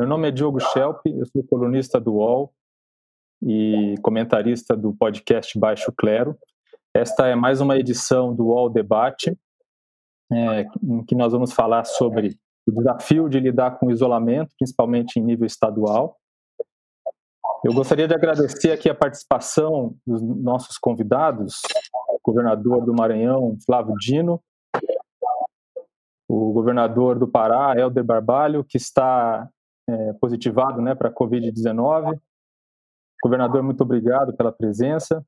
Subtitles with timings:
[0.00, 2.54] Meu nome é Diogo Schelp, eu sou colunista do UOL
[3.42, 6.38] e comentarista do podcast Baixo Clero.
[6.96, 9.38] Esta é mais uma edição do UOL Debate,
[10.32, 12.34] é, em que nós vamos falar sobre
[12.66, 16.16] o desafio de lidar com o isolamento, principalmente em nível estadual.
[17.62, 21.60] Eu gostaria de agradecer aqui a participação dos nossos convidados,
[22.08, 24.42] o governador do Maranhão, Flávio Dino,
[26.26, 29.46] o governador do Pará, Helder Barbalho, que está
[29.90, 32.18] é, positivado né, para a Covid-19.
[33.22, 35.24] Governador, muito obrigado pela presença.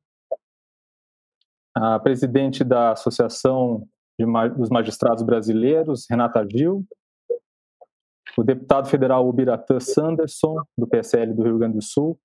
[1.75, 3.87] A presidente da Associação
[4.57, 6.85] dos Magistrados Brasileiros, Renata Gil.
[8.37, 12.19] O deputado federal Ubiratã Sanderson, do PSL do Rio Grande do Sul.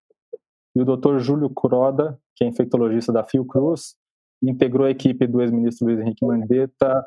[0.75, 3.95] E o doutor Júlio Croda, que é infectologista da Fiocruz,
[4.41, 7.03] integrou a equipe do ex-ministro Luiz Henrique Mandetta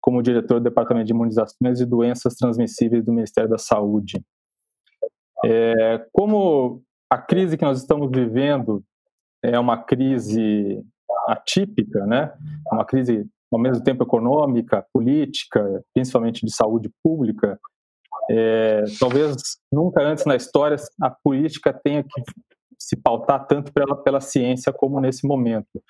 [0.00, 4.24] como diretor do Departamento de Imunizações e Doenças Transmissíveis do Ministério da Saúde.
[5.44, 8.82] É, como a crise que nós estamos vivendo
[9.42, 10.82] é uma crise
[11.28, 12.32] atípica, né?
[12.70, 17.58] É uma crise ao mesmo tempo econômica, política, principalmente de saúde pública.
[18.30, 19.36] É, talvez
[19.72, 22.22] nunca antes na história a política tenha que
[22.78, 25.82] se pautar tanto pela, pela ciência como nesse momento.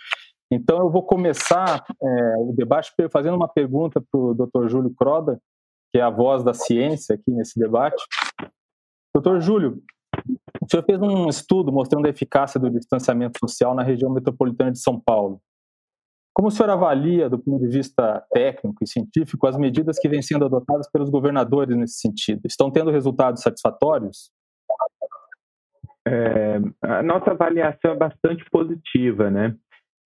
[0.52, 4.68] Então, eu vou começar é, o debate fazendo uma pergunta para o Dr.
[4.68, 5.40] Júlio Croda,
[5.92, 8.02] que é a voz da ciência aqui nesse debate.
[9.14, 9.82] Doutor Júlio,
[10.62, 14.80] o senhor fez um estudo mostrando a eficácia do distanciamento social na região metropolitana de
[14.80, 15.40] São Paulo.
[16.32, 20.22] Como o senhor avalia, do ponto de vista técnico e científico, as medidas que vêm
[20.22, 22.42] sendo adotadas pelos governadores nesse sentido?
[22.44, 24.30] Estão tendo resultados satisfatórios?
[26.06, 29.54] É, a nossa avaliação é bastante positiva, né?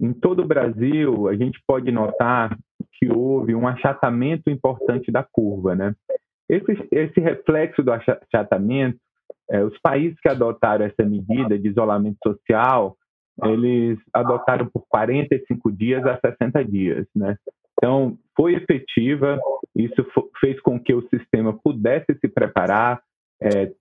[0.00, 2.58] Em todo o Brasil, a gente pode notar
[2.95, 5.95] que houve um achatamento importante da curva, né?
[6.48, 8.98] Esse, esse reflexo do achatamento,
[9.51, 12.96] é, os países que adotaram essa medida de isolamento social,
[13.42, 17.36] eles adotaram por 45 dias a 60 dias, né?
[17.77, 19.39] Então, foi efetiva,
[19.74, 20.07] isso
[20.40, 23.02] fez com que o sistema pudesse se preparar,
[23.42, 23.73] é,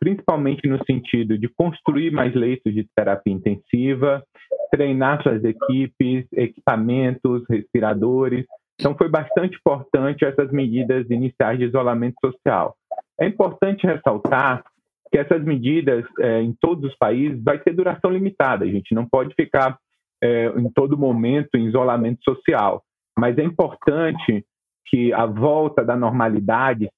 [0.00, 4.22] principalmente no sentido de construir mais leitos de terapia intensiva,
[4.70, 8.46] treinar suas equipes, equipamentos, respiradores.
[8.80, 12.74] Então, foi bastante importante essas medidas iniciais de isolamento social.
[13.20, 14.64] É importante ressaltar
[15.10, 18.64] que essas medidas, é, em todos os países, vai ter duração limitada.
[18.64, 19.78] A gente não pode ficar
[20.22, 22.82] é, em todo momento em isolamento social.
[23.16, 24.44] Mas é importante
[24.86, 26.88] que a volta da normalidade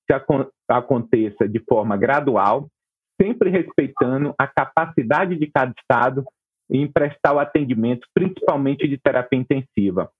[0.68, 2.68] aconteça de forma gradual,
[3.20, 6.24] sempre respeitando a capacidade de cada estado
[6.70, 10.10] em prestar o atendimento, principalmente de terapia intensiva.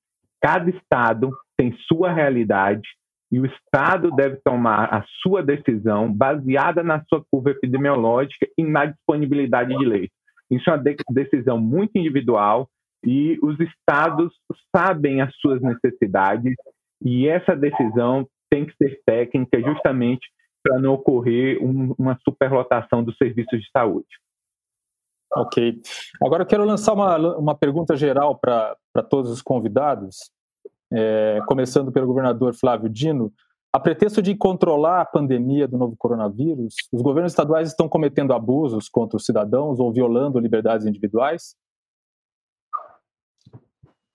[0.41, 2.89] Cada estado tem sua realidade
[3.31, 8.87] e o estado deve tomar a sua decisão baseada na sua curva epidemiológica e na
[8.87, 10.13] disponibilidade de leite.
[10.51, 12.69] Isso é uma decisão muito individual
[13.05, 14.33] e os estados
[14.75, 16.55] sabem as suas necessidades
[17.05, 20.29] e essa decisão tem que ser técnica justamente
[20.63, 24.09] para não ocorrer um, uma superlotação dos serviços de saúde.
[25.35, 25.81] Ok.
[26.23, 28.77] Agora eu quero lançar uma, uma pergunta geral para
[29.11, 30.31] todos os convidados,
[30.93, 33.33] é, começando pelo governador Flávio Dino.
[33.73, 38.89] A pretexto de controlar a pandemia do novo coronavírus, os governos estaduais estão cometendo abusos
[38.89, 41.55] contra os cidadãos ou violando liberdades individuais?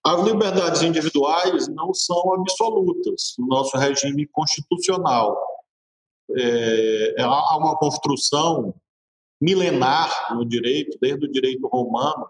[0.04, 5.38] As liberdades individuais não são absolutas no nosso regime constitucional.
[6.36, 8.74] É, há uma construção
[9.40, 12.28] milenar no direito, desde o direito romano,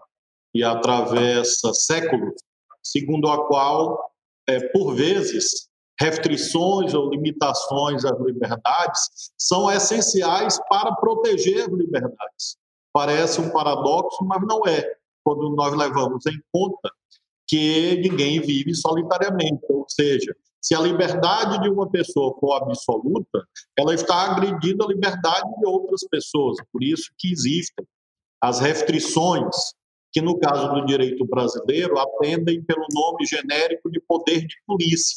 [0.54, 2.34] e atravessa séculos,
[2.82, 4.11] segundo a qual,
[4.48, 5.68] é, por vezes,
[6.00, 12.56] restrições ou limitações às liberdades são essenciais para proteger as liberdades.
[12.92, 14.84] Parece um paradoxo, mas não é,
[15.24, 16.90] quando nós levamos em conta
[17.46, 23.46] que ninguém vive solitariamente, ou seja, se a liberdade de uma pessoa for absoluta,
[23.76, 26.56] ela está agredindo a liberdade de outras pessoas.
[26.72, 27.84] Por isso que existem
[28.40, 29.54] as restrições,
[30.12, 35.16] que no caso do direito brasileiro atendem pelo nome genérico de poder de polícia.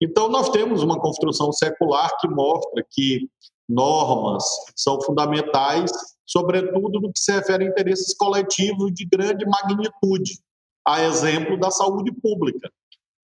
[0.00, 3.28] Então nós temos uma construção secular que mostra que
[3.68, 4.44] normas
[4.76, 5.90] são fundamentais,
[6.26, 10.38] sobretudo no que se refere a interesses coletivos de grande magnitude,
[10.86, 12.70] a exemplo da saúde pública.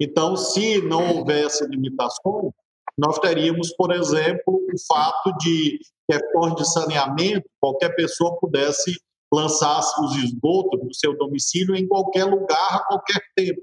[0.01, 2.53] Então, se não houvesse limitações,
[2.97, 5.79] nós teríamos, por exemplo, o fato de
[6.09, 8.97] questões de saneamento, qualquer pessoa pudesse
[9.33, 13.61] lançar os esgotos do seu domicílio em qualquer lugar, a qualquer tempo,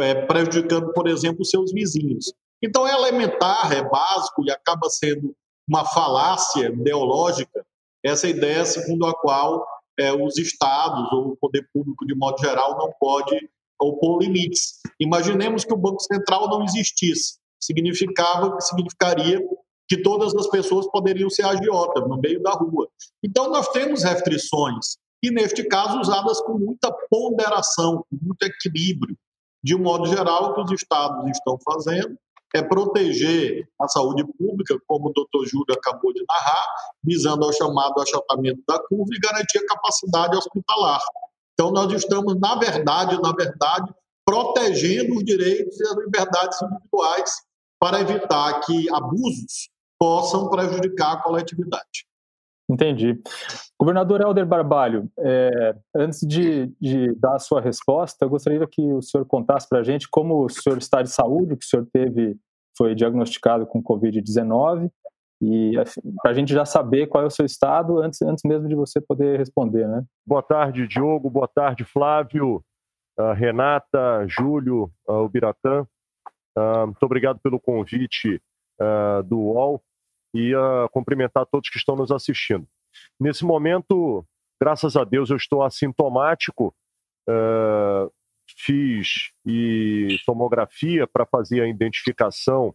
[0.00, 2.32] é, prejudicando, por exemplo, os seus vizinhos.
[2.62, 5.34] Então, é elementar, é básico e acaba sendo
[5.68, 7.64] uma falácia ideológica
[8.04, 9.66] essa ideia segundo a qual
[9.98, 13.48] é, os estados ou o poder público de modo geral não pode
[13.80, 14.80] opor limites.
[14.98, 19.40] Imaginemos que o Banco Central não existisse, significava significaria
[19.88, 22.88] que todas as pessoas poderiam ser agiotas no meio da rua.
[23.24, 29.16] Então nós temos restrições e neste caso usadas com muita ponderação, com muito equilíbrio.
[29.62, 32.16] De um modo geral, o que os estados estão fazendo
[32.54, 36.66] é proteger a saúde pública, como o doutor Júlio acabou de narrar,
[37.04, 41.00] visando ao chamado achatamento da curva e garantir a capacidade hospitalar.
[41.52, 43.92] Então, nós estamos, na verdade, na verdade,
[44.24, 47.30] protegendo os direitos e as liberdades individuais
[47.80, 52.06] para evitar que abusos possam prejudicar a coletividade.
[52.70, 53.18] Entendi.
[53.80, 59.00] Governador Helder Barbalho, é, antes de, de, dar a sua resposta, eu gostaria que o
[59.00, 62.36] senhor contasse para a gente como o senhor está de saúde, que o senhor teve,
[62.76, 64.90] foi diagnosticado com Covid-19,
[65.40, 68.68] e assim, para a gente já saber qual é o seu estado antes, antes mesmo
[68.68, 70.04] de você poder responder, né?
[70.26, 71.30] Boa tarde, Diogo.
[71.30, 72.62] Boa tarde, Flávio,
[73.18, 75.86] uh, Renata, Júlio, uh, o Biratã.
[76.58, 78.42] Uh, muito obrigado pelo convite
[79.26, 79.82] do UOL
[80.34, 82.66] e uh, cumprimentar todos que estão nos assistindo.
[83.18, 84.24] Nesse momento,
[84.60, 86.74] graças a Deus, eu estou assintomático.
[87.28, 88.10] Uh,
[88.56, 92.74] fiz e tomografia para fazer a identificação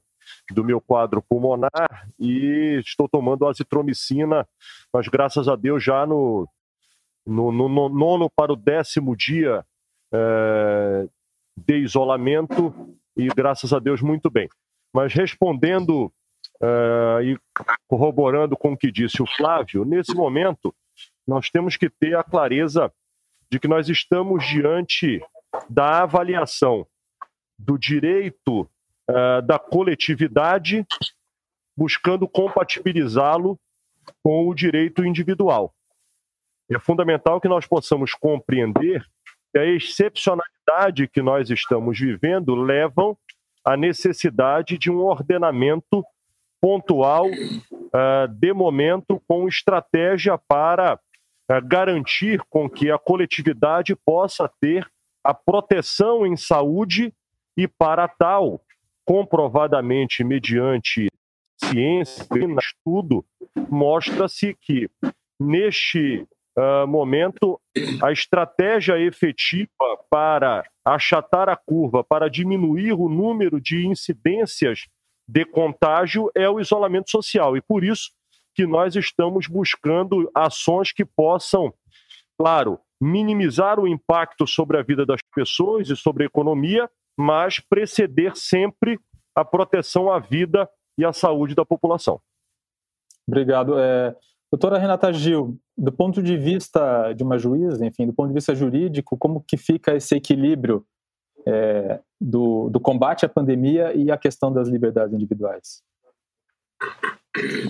[0.51, 4.47] do meu quadro pulmonar e estou tomando azitromicina,
[4.94, 6.47] mas graças a Deus já no,
[7.25, 9.65] no, no, no nono para o décimo dia
[10.13, 11.09] uh,
[11.57, 12.73] de isolamento
[13.17, 14.47] e graças a Deus muito bem.
[14.94, 16.11] Mas respondendo
[16.63, 17.39] Uh, e
[17.89, 20.74] corroborando com o que disse o Flávio, nesse momento
[21.27, 22.89] nós temos que ter a clareza
[23.51, 25.21] de que nós estamos diante
[25.69, 26.88] da avaliação
[27.60, 28.62] do direito
[29.10, 30.86] uh, da coletividade,
[31.75, 33.60] buscando compatibilizá-lo
[34.24, 35.74] com o direito individual.
[36.71, 39.06] É fundamental que nós possamos compreender
[39.51, 43.18] que a excepcionalidade que nós estamos vivendo levam
[43.65, 46.04] à necessidade de um ordenamento
[46.63, 54.89] pontual, uh, de momento, com estratégia para uh, garantir com que a coletividade possa ter
[55.21, 57.13] a proteção em saúde
[57.57, 58.62] e para tal,
[59.06, 61.10] comprovadamente mediante
[61.62, 63.25] ciência e estudo,
[63.69, 64.89] mostra-se que
[65.38, 66.25] neste
[66.57, 67.60] uh, momento
[68.01, 69.68] a estratégia efetiva
[70.10, 74.88] para achatar a curva, para diminuir o número de incidências
[75.27, 77.55] de contágio é o isolamento social.
[77.55, 78.11] E por isso
[78.55, 81.73] que nós estamos buscando ações que possam,
[82.37, 88.35] claro, minimizar o impacto sobre a vida das pessoas e sobre a economia, mas preceder
[88.35, 88.99] sempre
[89.35, 92.21] a proteção à vida e à saúde da população.
[93.27, 93.77] Obrigado.
[93.77, 94.15] É,
[94.51, 98.53] doutora Renata Gil, do ponto de vista de uma juíza, enfim, do ponto de vista
[98.53, 100.85] jurídico, como que fica esse equilíbrio
[101.45, 105.83] é, do, do combate à pandemia e a questão das liberdades individuais.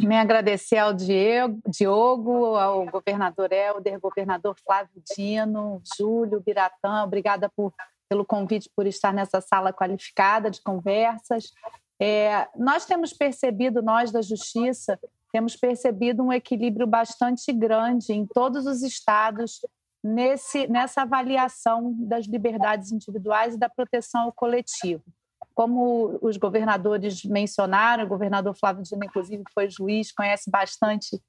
[0.02, 7.74] Me agradecer ao Diego, Diogo, ao governador Helder, governador Flávio Dino, Júlio, Biratã, obrigada por,
[8.10, 11.52] pelo convite por estar nessa sala qualificada de conversas.
[12.00, 15.00] É, nós temos percebido, nós da Justiça,
[15.32, 19.62] temos percebido um equilíbrio bastante grande em todos os estados
[20.04, 25.04] nesse, nessa avaliação das liberdades individuais e da proteção ao coletivo.
[25.56, 31.22] Como os governadores mencionaram, o governador Flávio Dino, inclusive, foi juiz, conhece bastante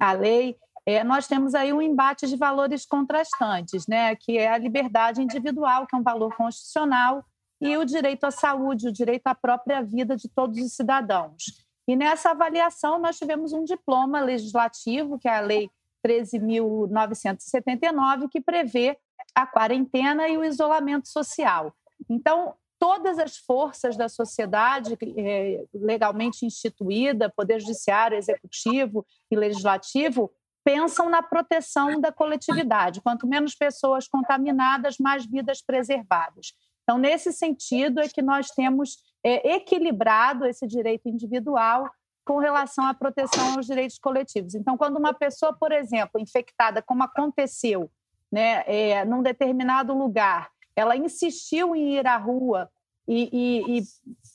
[0.00, 0.56] a lei,
[0.88, 5.84] é, nós temos aí um embate de valores contrastantes, né, que é a liberdade individual,
[5.84, 7.24] que é um valor constitucional,
[7.60, 11.66] e o direito à saúde, o direito à própria vida de todos os cidadãos.
[11.88, 15.68] E nessa avaliação, nós tivemos um diploma legislativo, que é a Lei
[16.04, 18.96] 13.979, que prevê
[19.34, 21.72] a quarentena e o isolamento social.
[22.08, 30.30] Então, todas as forças da sociedade é, legalmente instituída, Poder Judiciário, Executivo e Legislativo,
[30.64, 33.00] pensam na proteção da coletividade.
[33.00, 36.52] Quanto menos pessoas contaminadas, mais vidas preservadas.
[36.82, 41.88] Então, nesse sentido, é que nós temos é, equilibrado esse direito individual
[42.26, 44.54] com relação à proteção aos direitos coletivos.
[44.54, 47.88] Então, quando uma pessoa, por exemplo, infectada, como aconteceu,
[48.30, 52.68] né, é, num determinado lugar, ela insistiu em ir à rua
[53.08, 53.82] e, e, e,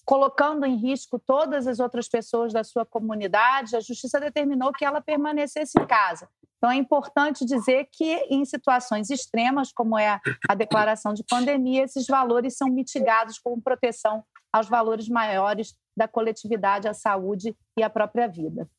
[0.06, 5.02] colocando em risco todas as outras pessoas da sua comunidade, a justiça determinou que ela
[5.02, 6.30] permanecesse em casa.
[6.58, 12.08] Então, é importante dizer que, em situações extremas, como é a declaração de pandemia, esses
[12.08, 18.28] valores são mitigados com proteção aos valores maiores da coletividade, à saúde e à própria
[18.28, 18.70] vida.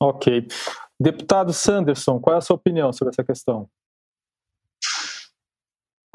[0.00, 0.46] Ok.
[0.98, 3.68] Deputado Sanderson, qual é a sua opinião sobre essa questão?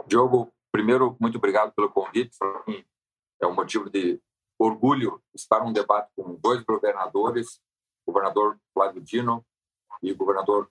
[0.08, 2.38] Diogo, primeiro, muito obrigado pelo convite.
[2.38, 2.84] Para mim
[3.42, 4.22] é um motivo de
[4.58, 7.60] orgulho estar num debate com dois governadores,
[8.06, 9.46] o governador Flávio Dino
[10.02, 10.70] e o governador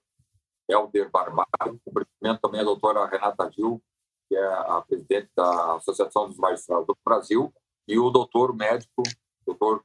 [0.69, 1.81] Helder Barbalho.
[1.85, 3.83] Cumprimento também a doutora Renata Gil,
[4.29, 7.53] que é a presidente da Associação dos Magistrados do Brasil,
[7.87, 9.03] e o doutor médico,
[9.47, 9.85] doutor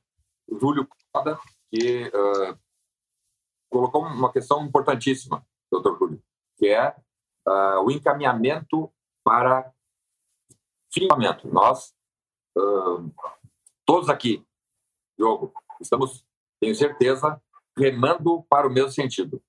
[0.50, 2.58] Júlio Coda, que uh,
[3.70, 6.24] colocou uma questão importantíssima, doutor Júlio,
[6.58, 6.96] que é
[7.48, 8.92] uh, o encaminhamento
[9.24, 9.72] para
[10.92, 11.48] financiamento.
[11.48, 11.94] Nós,
[12.58, 13.14] uh,
[13.86, 14.46] todos aqui,
[15.18, 16.26] Diogo, estamos,
[16.60, 17.42] tenho certeza,
[17.78, 19.42] remando para o mesmo sentido.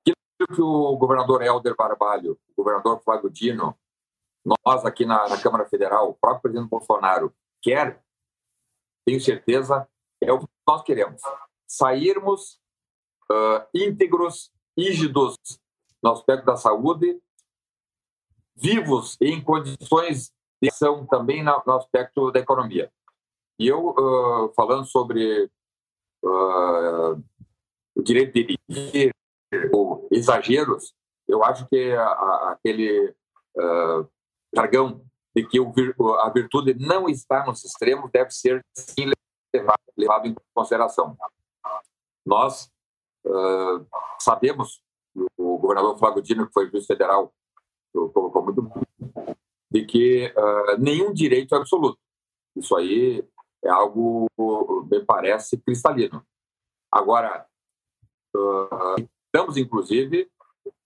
[0.00, 3.76] Aquilo que o governador Helder Barbalho, o governador Flávio Dino,
[4.64, 8.04] nós aqui na, na Câmara Federal, o próprio presidente Bolsonaro quer,
[9.06, 9.88] tenho certeza,
[10.20, 11.22] é o que nós queremos.
[11.66, 12.58] Sairmos
[13.30, 15.36] uh, íntegros, rígidos
[16.02, 17.20] no aspecto da saúde,
[18.56, 22.90] vivos em condições de ação também no, no aspecto da economia.
[23.58, 25.44] E eu, uh, falando sobre
[26.24, 27.22] uh,
[27.94, 29.14] o direito de dirigir
[29.72, 30.94] ou exageros,
[31.28, 33.14] eu acho que a, a, aquele
[33.56, 34.08] uh,
[34.54, 35.05] jargão
[35.36, 35.58] de que
[36.22, 39.12] a virtude não está nos extremos deve ser sim
[39.54, 41.14] levado, levado em consideração.
[42.24, 42.72] Nós
[43.26, 43.86] uh,
[44.18, 44.82] sabemos,
[45.36, 47.34] o governador Flávio Dino, que foi juiz federal,
[47.92, 48.62] colocou muito
[49.70, 51.98] de que uh, nenhum direito é absoluto.
[52.56, 53.22] Isso aí
[53.62, 54.26] é algo,
[54.90, 56.26] me parece, cristalino.
[56.90, 57.46] Agora,
[58.34, 60.30] uh, estamos, inclusive,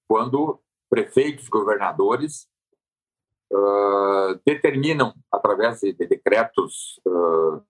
[0.08, 2.49] quando prefeitos, governadores
[3.52, 7.62] uh, determinam, através de, de decretos uh,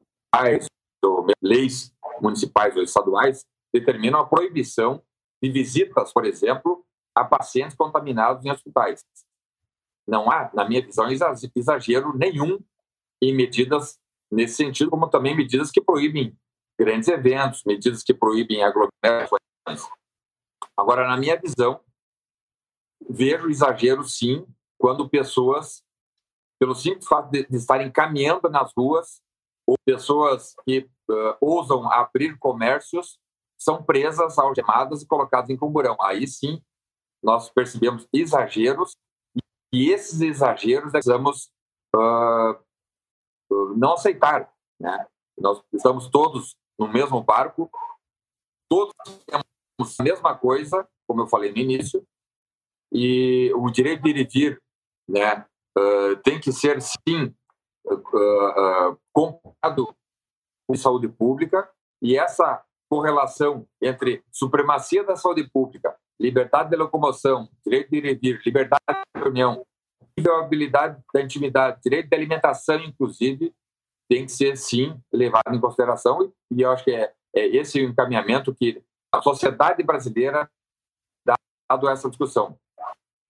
[1.43, 5.03] leis municipais ou estaduais, determinam a proibição
[5.43, 6.85] de visitas, por exemplo,
[7.15, 9.05] a pacientes contaminados em hospitais.
[10.07, 11.07] Não há, na minha visão,
[11.55, 12.59] exagero nenhum
[13.23, 13.99] em medidas
[14.31, 16.37] nesse sentido, como também medidas que proíbem
[16.79, 19.41] grandes eventos, medidas que proíbem aglomerações.
[20.77, 21.81] Agora, na minha visão,
[23.09, 24.47] vejo exagero sim
[24.81, 25.85] quando pessoas,
[26.59, 29.21] pelo simples fato de, de estarem caminhando nas ruas,
[29.67, 33.19] ou pessoas que uh, ousam abrir comércios,
[33.59, 35.99] são presas, algemadas e colocadas em camburão.
[36.01, 36.63] Aí sim,
[37.23, 38.97] nós percebemos exageros
[39.71, 41.51] e esses exageros precisamos
[41.95, 42.57] uh,
[43.77, 44.51] não aceitar.
[44.81, 45.07] Né?
[45.39, 47.71] Nós estamos todos no mesmo barco,
[48.67, 48.95] todos
[49.27, 52.03] temos a mesma coisa, como eu falei no início,
[52.91, 54.61] e o direito de dirigir
[55.11, 55.45] né,
[55.76, 57.35] uh, tem que ser, sim,
[57.85, 59.95] uh, uh, comprado
[60.69, 61.69] com saúde pública,
[62.00, 68.85] e essa correlação entre supremacia da saúde pública liberdade de locomoção, direito de dirigir, liberdade
[69.17, 69.67] de reunião,
[70.17, 73.55] inviolabilidade da intimidade, direito de alimentação, inclusive,
[74.09, 76.31] tem que ser, sim, levado em consideração.
[76.50, 80.50] E eu acho que é, é esse o encaminhamento que a sociedade brasileira
[81.25, 81.35] dá
[81.71, 82.59] a essa discussão.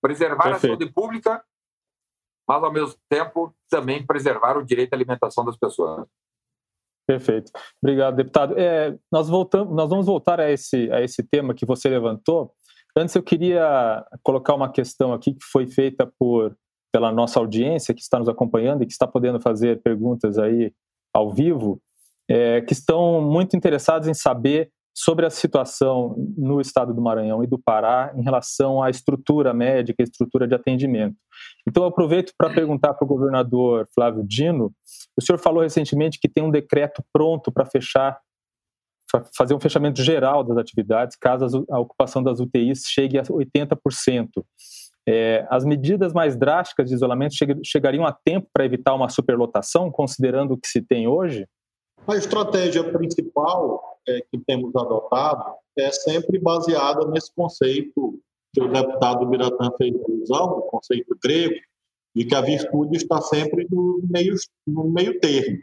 [0.03, 0.57] Preservar Perfeito.
[0.57, 1.45] a saúde pública,
[2.49, 6.07] mas, ao mesmo tempo, também preservar o direito à alimentação das pessoas.
[7.07, 7.51] Perfeito.
[7.83, 8.55] Obrigado, deputado.
[8.57, 12.55] É, nós, voltamos, nós vamos voltar a esse, a esse tema que você levantou,
[12.97, 16.57] Antes eu queria colocar uma questão aqui que foi feita por
[16.93, 20.73] pela nossa audiência que está nos acompanhando e que está podendo fazer perguntas aí
[21.15, 21.81] ao vivo,
[22.29, 27.47] é, que estão muito interessados em saber sobre a situação no estado do Maranhão e
[27.47, 31.17] do Pará em relação à estrutura médica, estrutura de atendimento.
[31.67, 34.73] Então, eu aproveito para perguntar para o governador Flávio Dino.
[35.17, 38.19] O senhor falou recentemente que tem um decreto pronto para fechar
[39.37, 44.45] fazer um fechamento geral das atividades, caso a ocupação das UTIs chegue a 80%.
[45.09, 50.53] É, as medidas mais drásticas de isolamento chegariam a tempo para evitar uma superlotação, considerando
[50.53, 51.47] o que se tem hoje?
[52.07, 58.21] A estratégia principal que temos adotado é sempre baseada nesse conceito
[58.53, 61.55] que o deputado Biratã fez alusão, o conceito grego,
[62.15, 64.35] de que a virtude está sempre no meio,
[64.67, 65.59] no meio termo.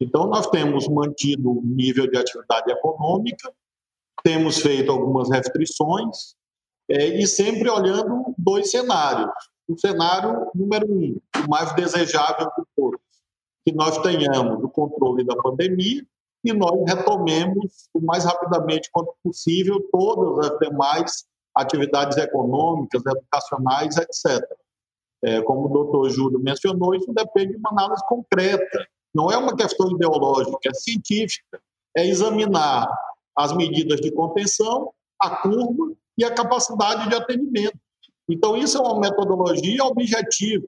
[0.00, 3.52] Então, nós temos mantido o nível de atividade econômica,
[4.22, 6.36] temos feito algumas restrições,
[6.88, 9.30] é, e sempre olhando dois cenários.
[9.68, 13.00] O cenário número um, o mais desejável de todos,
[13.64, 16.04] que nós tenhamos o controle da pandemia
[16.44, 24.42] e nós retomemos o mais rapidamente quanto possível todas as demais atividades econômicas, educacionais, etc.
[25.22, 29.56] É, como o doutor Júlio mencionou, isso depende de uma análise concreta não é uma
[29.56, 31.60] questão ideológica, é científica.
[31.96, 32.88] É examinar
[33.36, 37.78] as medidas de contenção a curva e a capacidade de atendimento.
[38.28, 40.66] Então, isso é uma metodologia objetiva.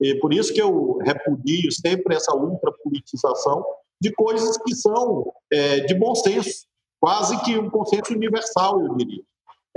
[0.00, 3.64] E por isso que eu repudio sempre essa ultrapolitização
[4.02, 6.66] de coisas que são é, de bom senso,
[7.00, 9.22] quase que um consenso universal, eu diria.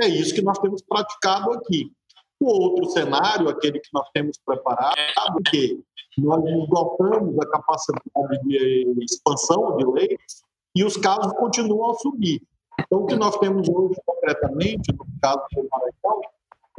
[0.01, 1.91] É isso que nós temos praticado aqui.
[2.39, 5.79] O outro cenário, aquele que nós temos preparado, que
[6.17, 10.43] nós esgotamos a capacidade de expansão de leis
[10.75, 12.41] e os casos continuam a subir.
[12.79, 16.21] Então, o que nós temos hoje, concretamente, no caso do Maranhão,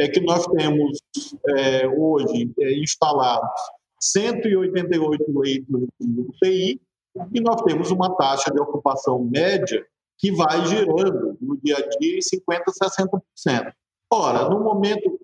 [0.00, 0.99] é que nós temos
[1.49, 3.61] é, hoje é, instalados
[4.00, 6.81] 188 leitos de UTI
[7.33, 9.85] e nós temos uma taxa de ocupação média
[10.19, 12.63] que vai girando no dia a dia em 50%,
[13.47, 13.73] 60%.
[14.13, 15.19] Ora, no momento,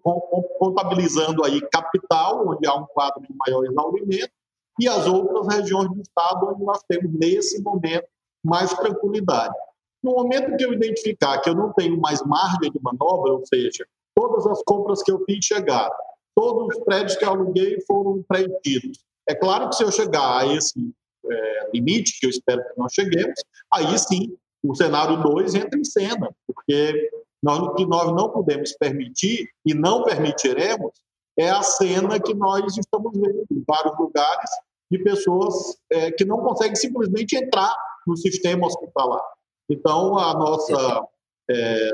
[0.59, 4.33] contabilizando aí capital, onde há um quadro de maior exaurimento,
[4.79, 8.07] e as outras regiões do estado onde nós temos, nesse momento,
[8.45, 9.55] mais tranquilidade.
[10.03, 13.87] No momento que eu identificar que eu não tenho mais margem de manobra, ou seja,
[14.15, 15.95] todas as compras que eu fiz chegaram,
[16.35, 18.99] todos os prédios que eu aluguei foram preenchidos.
[19.29, 20.93] É claro que se eu chegar a esse
[21.31, 23.41] é, limite, que eu espero que nós cheguemos,
[23.73, 27.11] aí sim o cenário 2 entra em cena, porque
[27.43, 30.93] nós, o que nós não podemos permitir e não permitiremos
[31.37, 34.51] é a cena que nós estamos vendo em vários lugares
[34.91, 35.55] de pessoas
[35.91, 37.75] é, que não conseguem simplesmente entrar
[38.07, 39.23] no sistema hospitalar.
[39.69, 41.09] Então, a nossa
[41.51, 41.91] é,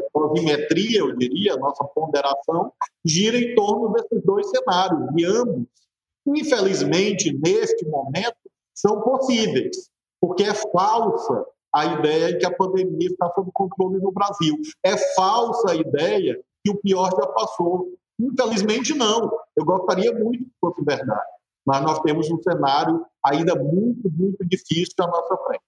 [0.95, 2.73] eu diria, a nossa ponderação,
[3.05, 5.67] gira em torno desses dois cenários, e ambos,
[6.27, 8.37] infelizmente, neste momento,
[8.81, 11.45] são possíveis, porque é falsa
[11.75, 14.57] a ideia de que a pandemia está sob controle no Brasil.
[14.85, 17.89] É falsa a ideia que o pior já passou.
[18.19, 19.31] Infelizmente, não.
[19.57, 21.31] Eu gostaria muito que fosse verdade.
[21.67, 25.63] Mas nós temos um cenário ainda muito, muito difícil à nossa frente.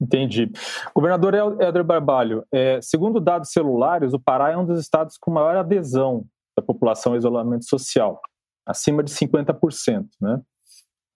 [0.00, 0.50] Entendi.
[0.94, 5.56] Governador Helder Barbalho, é, segundo dados celulares, o Pará é um dos estados com maior
[5.56, 6.24] adesão
[6.56, 8.18] da população ao isolamento social,
[8.64, 10.06] acima de 50%.
[10.20, 10.40] Né?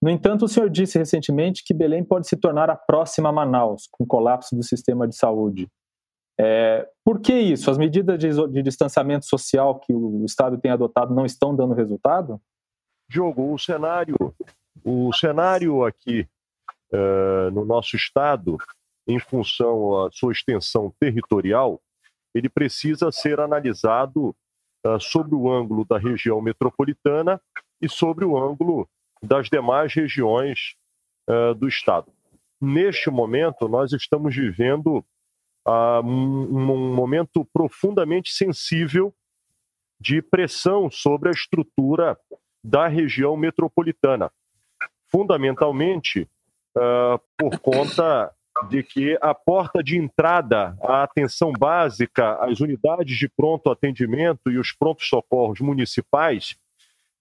[0.05, 4.03] No entanto, o senhor disse recentemente que Belém pode se tornar a próxima Manaus, com
[4.03, 5.67] o colapso do sistema de saúde.
[6.39, 7.71] É, por que isso?
[7.71, 12.39] As medidas de, de, distanciamento social que o Estado tem adotado não estão dando resultado?
[13.09, 14.15] Diogo, o cenário,
[14.83, 16.27] o cenário aqui
[16.93, 18.57] uh, no nosso Estado,
[19.07, 21.81] em função da sua extensão territorial,
[22.35, 24.35] ele precisa ser analisado
[24.85, 27.41] uh, sobre o ângulo da região metropolitana
[27.81, 28.87] e sobre o ângulo
[29.25, 30.75] das demais regiões
[31.29, 32.11] uh, do Estado.
[32.61, 35.05] Neste momento, nós estamos vivendo
[35.67, 39.13] uh, um, momento profundamente sensível
[39.99, 42.17] de pressão sobre a estrutura
[42.63, 44.31] da região metropolitana,
[45.07, 46.29] fundamentalmente
[46.77, 48.33] uh, por conta
[48.69, 54.57] de que a porta de entrada à atenção básica, as unidades de pronto atendimento e
[54.57, 56.55] os prontos socorros municipais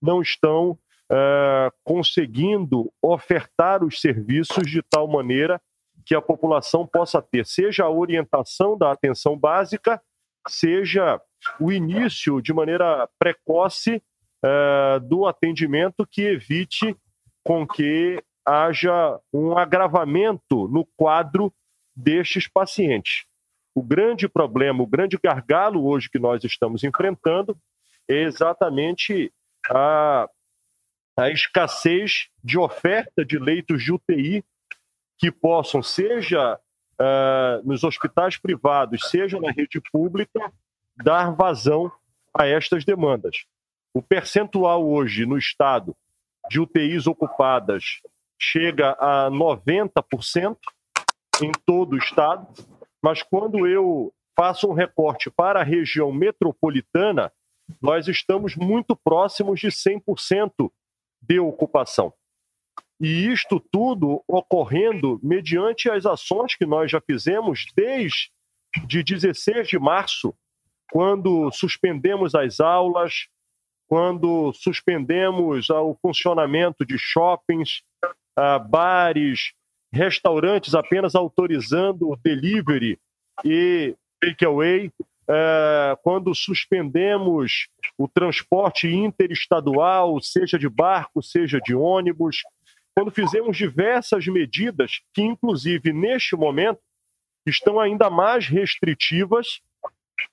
[0.00, 0.78] não estão
[1.14, 5.60] uh, conseguindo ofertar os serviços de tal maneira
[6.04, 10.02] que a população possa ter, seja a orientação da atenção básica,
[10.46, 11.20] seja
[11.60, 14.02] o início de maneira precoce
[14.44, 16.96] uh, do atendimento que evite
[17.42, 21.52] com que haja um agravamento no quadro
[21.96, 23.24] destes pacientes.
[23.74, 27.56] O grande problema, o grande gargalo hoje que nós estamos enfrentando
[28.08, 29.32] é exatamente
[29.70, 30.28] a
[31.16, 34.44] a escassez de oferta de leitos de UTI
[35.16, 36.58] que possam, seja
[36.94, 40.52] uh, nos hospitais privados, seja na rede pública,
[40.96, 41.90] dar vazão
[42.36, 43.44] a estas demandas.
[43.92, 45.96] O percentual hoje no estado
[46.50, 48.00] de UTIs ocupadas
[48.38, 50.56] chega a 90%
[51.42, 52.46] em todo o estado,
[53.02, 57.32] mas quando eu faço um recorte para a região metropolitana,
[57.80, 60.70] nós estamos muito próximos de 100%
[61.26, 62.12] de ocupação.
[63.00, 68.30] E isto tudo ocorrendo mediante as ações que nós já fizemos desde
[69.02, 70.34] 16 de março,
[70.90, 73.26] quando suspendemos as aulas,
[73.88, 77.82] quando suspendemos o funcionamento de shoppings,
[78.68, 79.52] bares,
[79.92, 82.98] restaurantes apenas autorizando o delivery
[83.44, 84.90] e takeaway,
[85.28, 92.42] é, quando suspendemos o transporte interestadual, seja de barco, seja de ônibus,
[92.94, 96.80] quando fizemos diversas medidas que, inclusive, neste momento,
[97.46, 99.60] estão ainda mais restritivas,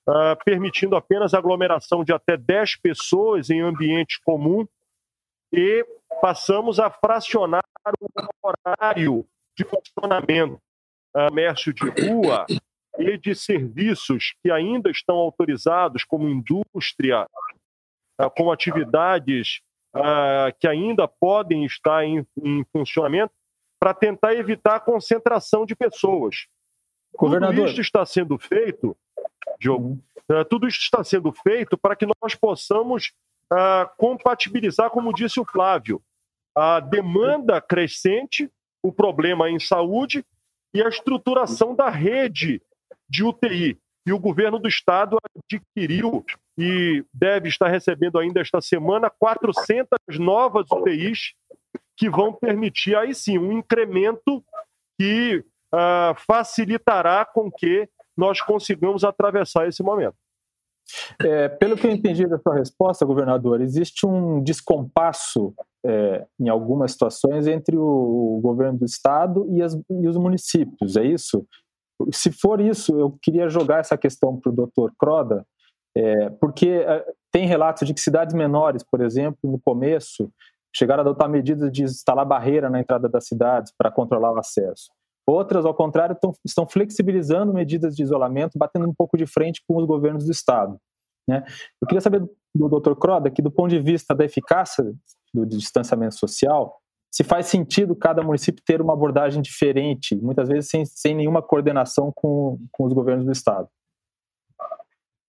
[0.08, 4.66] uh, permitindo apenas aglomeração de até 10 pessoas em ambiente comum,
[5.52, 5.84] e
[6.20, 7.62] passamos a fracionar
[8.00, 9.26] o horário
[9.56, 10.60] de funcionamento.
[11.12, 12.46] Comércio de rua,
[12.98, 17.26] e de serviços que ainda estão autorizados, como indústria,
[18.18, 19.60] ah, como atividades
[19.94, 23.32] ah, que ainda podem estar em, em funcionamento,
[23.80, 26.46] para tentar evitar a concentração de pessoas.
[27.16, 27.56] Governador.
[27.56, 28.96] Tudo isso está sendo feito,
[29.58, 29.98] Diogo,
[30.30, 33.12] uh, tudo isso está sendo feito para que nós possamos
[33.98, 36.00] compatibilizar, como disse o Flávio,
[36.56, 38.50] a demanda crescente,
[38.82, 40.24] o problema em saúde
[40.72, 42.62] e a estruturação da rede
[43.12, 43.78] de UTI.
[44.06, 46.24] E o governo do estado adquiriu
[46.58, 51.34] e deve estar recebendo ainda esta semana 400 novas UTIs
[51.96, 54.42] que vão permitir aí sim um incremento
[54.98, 60.16] que uh, facilitará com que nós consigamos atravessar esse momento.
[61.22, 66.92] É, pelo que eu entendi da sua resposta, governador, existe um descompasso é, em algumas
[66.92, 71.46] situações entre o, o governo do estado e, as, e, os municípios, é isso?
[72.12, 75.46] Se for isso, eu queria jogar essa questão para o doutor Croda,
[75.96, 80.30] é, porque é, tem relatos de que cidades menores, por exemplo, no começo,
[80.74, 84.90] chegaram a adotar medidas de instalar barreira na entrada das cidades para controlar o acesso.
[85.26, 89.76] Outras, ao contrário, tão, estão flexibilizando medidas de isolamento, batendo um pouco de frente com
[89.76, 90.78] os governos do Estado.
[91.28, 91.44] Né?
[91.80, 92.94] Eu queria saber do Dr.
[92.94, 94.92] Croda que, do ponto de vista da eficácia
[95.32, 96.81] do distanciamento social,
[97.12, 102.10] se faz sentido cada município ter uma abordagem diferente, muitas vezes sem, sem nenhuma coordenação
[102.14, 103.68] com, com os governos do Estado.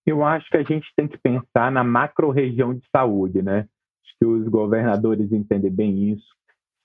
[0.05, 3.67] Eu acho que a gente tem que pensar na macro-região de saúde, né?
[4.23, 6.25] que os governadores entendem bem isso,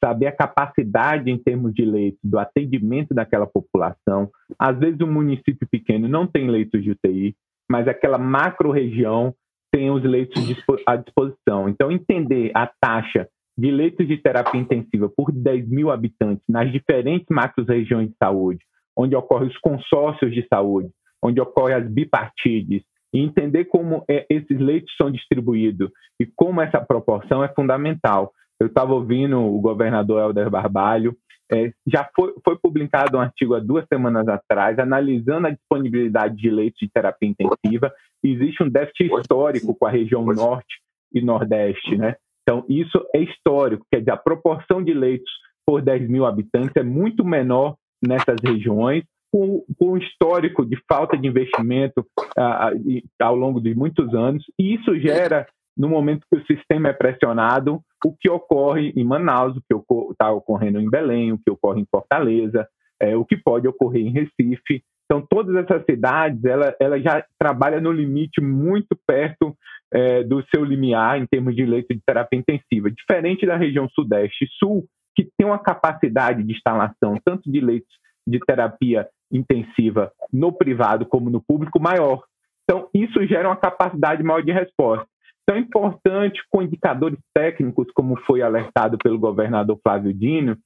[0.05, 4.29] saber a capacidade em termos de leitos do atendimento daquela população.
[4.59, 7.37] Às vezes, um município pequeno não tem leitos de UTI,
[7.71, 9.33] mas aquela macro-região
[9.73, 10.43] tem os leitos
[10.87, 11.69] à disposição.
[11.69, 13.29] Então, entender a taxa
[13.59, 18.61] de leitos de terapia intensiva por 10 mil habitantes nas diferentes macro-regiões de saúde,
[18.97, 20.91] onde ocorrem os consórcios de saúde,
[21.21, 25.91] onde ocorrem as bipartides, e entender como é, esses leitos são distribuídos
[26.21, 28.33] e como essa proporção é fundamental.
[28.61, 31.17] Eu estava ouvindo o governador Helder Barbalho,
[31.51, 36.51] é, já foi, foi, publicado um artigo há duas semanas atrás, analisando a disponibilidade de
[36.51, 37.91] leitos de terapia intensiva.
[38.23, 40.77] Existe um déficit histórico com a região norte
[41.13, 42.17] e nordeste, né?
[42.49, 45.31] Então, isso é histórico, quer dizer, a proporção de leitos
[45.67, 51.29] por 10 mil habitantes é muito menor nessas regiões com, um histórico de falta de
[51.29, 52.07] investimento
[53.21, 57.83] ao longo de muitos anos, e isso gera, no momento que o sistema é pressionado,
[58.03, 61.87] o que ocorre em Manaus, o que está ocorrendo em Belém, o que ocorre em
[61.91, 62.67] Fortaleza,
[62.99, 64.83] é, o que pode ocorrer em Recife.
[65.11, 69.57] Então, todas essas cidades, ela, ela já trabalha no limite muito perto
[69.91, 74.45] é, do seu limiar em termos de leito de terapia intensiva, diferente da região sudeste
[74.45, 74.85] e sul,
[75.17, 77.93] que tem uma capacidade de instalação tanto de leitos
[78.27, 82.23] de terapia intensiva no privado como no público maior.
[82.65, 85.07] Então, isso gera uma capacidade maior de resposta.
[85.43, 90.59] Então, é importante, com indicadores técnicos, como foi alertado pelo governador Flávio Dino,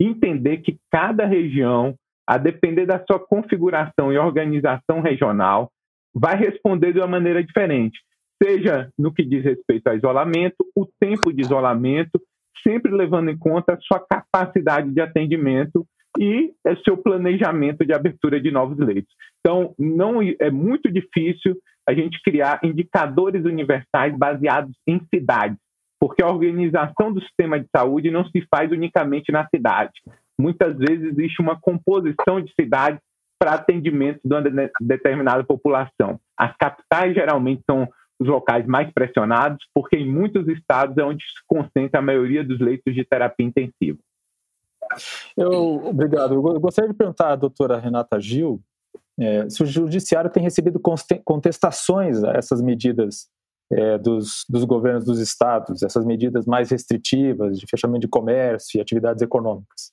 [0.00, 1.94] entender que cada região,
[2.30, 5.68] a depender da sua configuração e organização regional,
[6.14, 7.98] vai responder de uma maneira diferente.
[8.40, 12.22] Seja no que diz respeito ao isolamento, o tempo de isolamento,
[12.62, 15.84] sempre levando em conta a sua capacidade de atendimento
[16.20, 19.12] e é seu planejamento de abertura de novos leitos.
[19.40, 25.58] Então, não é muito difícil a gente criar indicadores universais baseados em cidades,
[25.98, 29.94] porque a organização do sistema de saúde não se faz unicamente na cidade.
[30.40, 33.00] Muitas vezes existe uma composição de cidades
[33.38, 34.42] para atendimento de uma
[34.80, 36.20] determinada população.
[36.36, 37.88] As capitais geralmente são
[38.20, 42.60] os locais mais pressionados, porque em muitos estados é onde se concentra a maioria dos
[42.60, 43.98] leitos de terapia intensiva.
[45.36, 46.34] Eu, obrigado.
[46.34, 48.60] Eu gostaria de perguntar à doutora Renata Gil
[49.18, 50.80] é, se o judiciário tem recebido
[51.24, 53.28] contestações a essas medidas
[53.72, 58.80] é, dos, dos governos dos estados, essas medidas mais restritivas de fechamento de comércio e
[58.80, 59.92] atividades econômicas.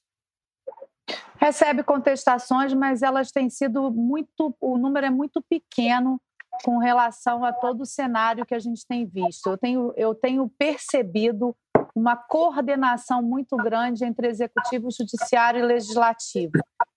[1.38, 6.20] Recebe contestações, mas elas têm sido muito, o número é muito pequeno
[6.63, 9.48] com relação a todo o cenário que a gente tem visto.
[9.48, 11.56] Eu tenho, eu tenho percebido
[11.96, 16.54] uma coordenação muito grande entre executivo, judiciário e legislativo.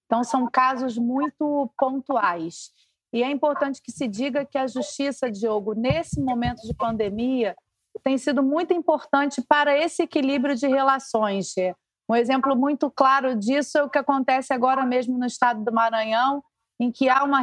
[0.07, 2.71] Então, são casos muito pontuais.
[3.13, 7.57] E é importante que se diga que a justiça, Diogo, nesse momento de pandemia,
[8.03, 11.55] tem sido muito importante para esse equilíbrio de relações.
[12.11, 16.43] Um exemplo muito claro disso é o que acontece agora mesmo no estado do Maranhão,
[16.81, 17.39] em que há uma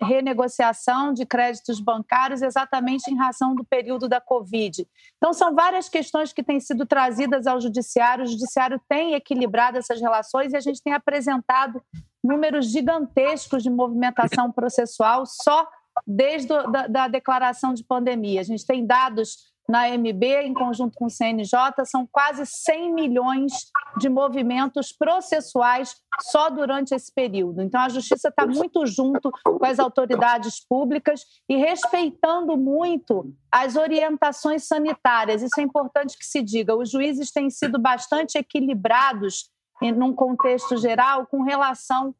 [0.00, 4.86] renegociação de créditos bancários exatamente em razão do período da Covid.
[5.16, 8.24] Então, são várias questões que têm sido trazidas ao Judiciário.
[8.24, 11.82] O Judiciário tem equilibrado essas relações e a gente tem apresentado
[12.22, 15.66] números gigantescos de movimentação processual só
[16.06, 18.40] desde a da, declaração de pandemia.
[18.40, 23.52] A gente tem dados na MB, em conjunto com o CNJ, são quase 100 milhões
[23.96, 27.62] de movimentos processuais só durante esse período.
[27.62, 34.66] Então, a Justiça está muito junto com as autoridades públicas e respeitando muito as orientações
[34.66, 35.40] sanitárias.
[35.42, 36.76] Isso é importante que se diga.
[36.76, 42.14] Os juízes têm sido bastante equilibrados, num contexto geral, com relação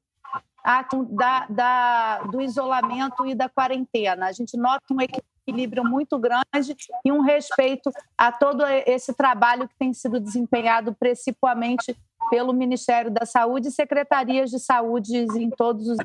[0.65, 4.29] a, da, da, do isolamento e da quarentena.
[4.29, 9.69] A gente nota um equilíbrio equilíbrio muito grande e um respeito a todo esse trabalho
[9.69, 11.97] que tem sido desempenhado principalmente
[12.31, 15.99] pelo Ministério da Saúde e secretarias de saúde em todos os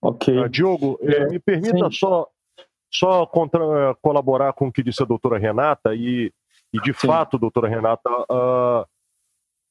[0.00, 0.38] Ok.
[0.38, 2.28] Uh, Diogo, é, me permita só,
[2.92, 6.32] só contra, colaborar com o que disse a doutora Renata e,
[6.72, 7.08] e de Sim.
[7.08, 8.86] fato, doutora Renata, uh,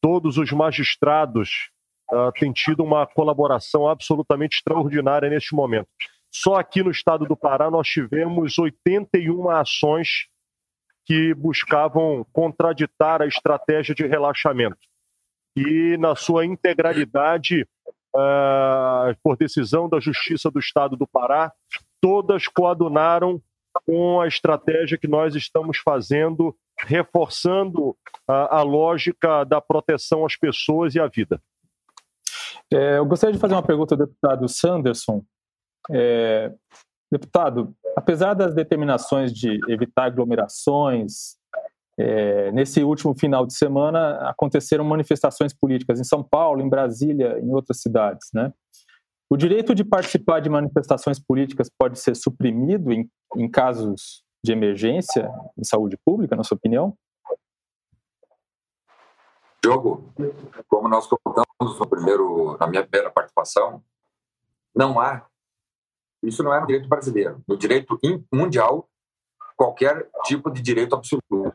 [0.01, 1.71] todos os magistrados
[2.11, 5.87] uh, têm tido uma colaboração absolutamente extraordinária neste momento.
[6.31, 10.27] Só aqui no estado do Pará nós tivemos 81 ações
[11.05, 14.77] que buscavam contraditar a estratégia de relaxamento.
[15.55, 17.65] E, na sua integralidade,
[18.15, 21.51] uh, por decisão da Justiça do Estado do Pará,
[22.01, 23.41] todas coadunaram
[23.85, 27.95] com a estratégia que nós estamos fazendo, reforçando
[28.27, 31.41] a, a lógica da proteção às pessoas e à vida.
[32.71, 35.23] É, eu gostaria de fazer uma pergunta ao deputado Sanderson.
[35.91, 36.51] É,
[37.11, 41.37] deputado, apesar das determinações de evitar aglomerações,
[41.99, 47.51] é, nesse último final de semana aconteceram manifestações políticas em São Paulo, em Brasília, em
[47.51, 48.53] outras cidades, né?
[49.29, 55.29] O direito de participar de manifestações políticas pode ser suprimido em, em casos de emergência
[55.57, 56.95] em saúde pública, na sua opinião?
[59.61, 60.13] Diogo,
[60.69, 63.83] como nós contamos no primeiro, na minha primeira participação,
[64.73, 65.25] não há
[66.23, 67.41] isso não é no direito brasileiro.
[67.47, 67.99] No direito
[68.31, 68.89] mundial,
[69.55, 71.53] qualquer tipo de direito absoluto.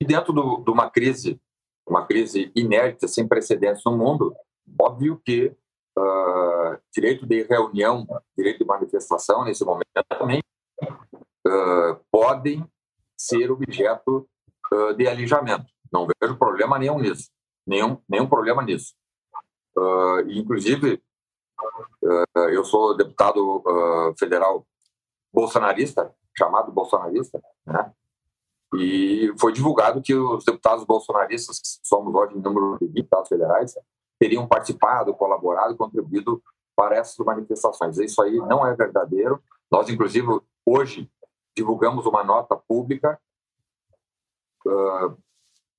[0.00, 1.40] E dentro de do, uma crise,
[1.86, 4.34] uma crise inédita, sem precedentes no mundo,
[4.80, 5.54] óbvio que
[5.98, 10.40] uh, direito de reunião, direito de manifestação, nesse momento também,
[10.82, 12.64] uh, podem
[13.16, 14.26] ser objeto
[14.72, 15.66] uh, de alijamento.
[15.92, 17.30] Não vejo problema nenhum nisso.
[17.66, 18.94] Nenhum, nenhum problema nisso.
[20.28, 20.98] inclusive, eh,
[22.52, 24.66] eu sou deputado eh, federal
[25.32, 27.92] bolsonarista, chamado bolsonarista, né?
[28.74, 33.74] E foi divulgado que os deputados bolsonaristas, que somos hoje em número de deputados federais,
[34.18, 36.42] teriam participado, colaborado, contribuído
[36.76, 37.98] para essas manifestações.
[37.98, 39.42] Isso aí não é verdadeiro.
[39.70, 40.26] Nós, inclusive,
[40.64, 41.10] hoje
[41.56, 43.20] divulgamos uma nota pública
[44.66, 45.16] uh,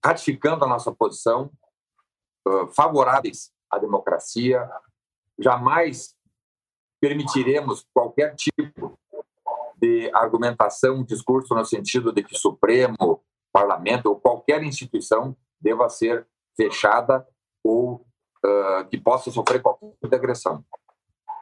[0.03, 1.49] ratificando a nossa posição,
[2.47, 4.69] uh, favoráveis à democracia,
[5.41, 6.15] jamais
[7.01, 8.97] permitiremos qualquer tipo
[9.77, 17.27] de argumentação, discurso no sentido de que Supremo, Parlamento ou qualquer instituição deva ser fechada
[17.63, 18.05] ou
[18.45, 20.63] uh, que possa sofrer qualquer tipo de agressão.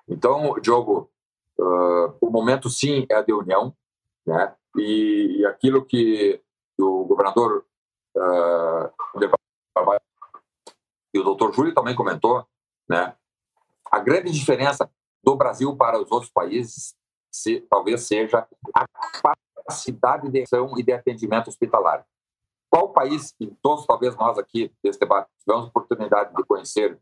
[0.07, 1.11] Então, Diogo,
[1.59, 3.75] uh, o momento sim é de união,
[4.25, 4.55] né?
[4.77, 6.41] E, e aquilo que
[6.79, 7.65] o governador
[8.15, 8.89] uh,
[11.13, 12.45] e o doutor Júlio também comentou,
[12.87, 13.15] né?
[13.91, 14.89] A grande diferença
[15.23, 16.95] do Brasil para os outros países
[17.31, 18.85] se, talvez seja a
[19.21, 22.05] capacidade de ação e de atendimento hospitalar.
[22.69, 26.99] Qual país, e todos talvez nós aqui desse debate tivemos oportunidade de conhecer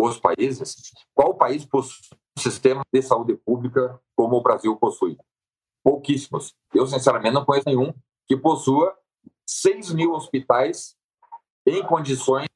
[0.00, 5.18] os países, qual país possui um sistema de saúde pública como o Brasil possui?
[5.82, 6.54] Pouquíssimos.
[6.72, 7.92] Eu, sinceramente, não conheço nenhum
[8.26, 8.96] que possua
[9.46, 10.96] 6 mil hospitais
[11.66, 12.48] em condições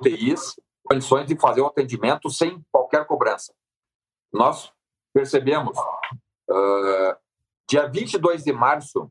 [0.00, 0.56] UTIs
[0.88, 3.52] condições de fazer o atendimento sem qualquer cobrança.
[4.32, 4.72] Nós
[5.12, 7.16] percebemos, uh,
[7.68, 9.10] dia 22 de março,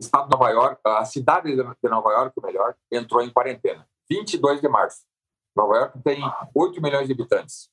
[0.00, 3.88] estado de Nova York, a cidade de Nova York, melhor, entrou em quarentena.
[4.08, 5.04] 22 de março.
[5.56, 6.22] Nova York tem
[6.54, 7.68] 8 milhões de habitantes.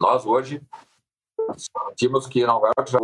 [0.00, 0.62] Nós, hoje,
[1.56, 2.98] sentimos que Nova York já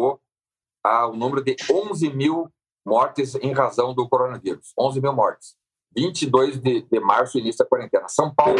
[0.82, 2.50] ao número de 11 mil
[2.86, 4.72] mortes em razão do coronavírus.
[4.78, 5.56] 11 mil mortes.
[5.96, 8.08] 22 de, de março, início da quarentena.
[8.08, 8.58] São Paulo,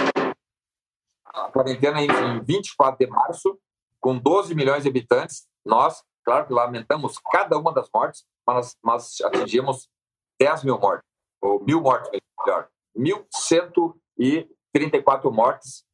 [1.27, 3.59] a quarentena em 24 de março,
[4.01, 5.47] com 12 milhões de habitantes.
[5.65, 9.89] Nós, claro que lamentamos cada uma das mortes, mas, mas atingimos
[10.41, 11.09] 10 mil mortes,
[11.41, 12.11] ou mil mortes,
[12.45, 12.69] melhor.
[12.97, 15.85] 1.134 mortes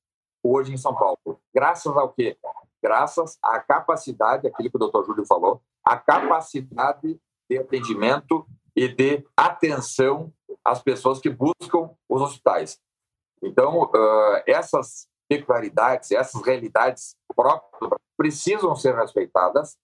[0.42, 1.18] hoje em São Paulo.
[1.54, 2.36] Graças ao quê?
[2.82, 8.46] Graças à capacidade, aquilo que o doutor Júlio falou, a capacidade de atendimento
[8.76, 12.78] e de atenção às pessoas que buscam os hospitais.
[13.42, 19.76] Então, uh, essas peculiaridades, essas realidades próprias precisam ser respeitadas.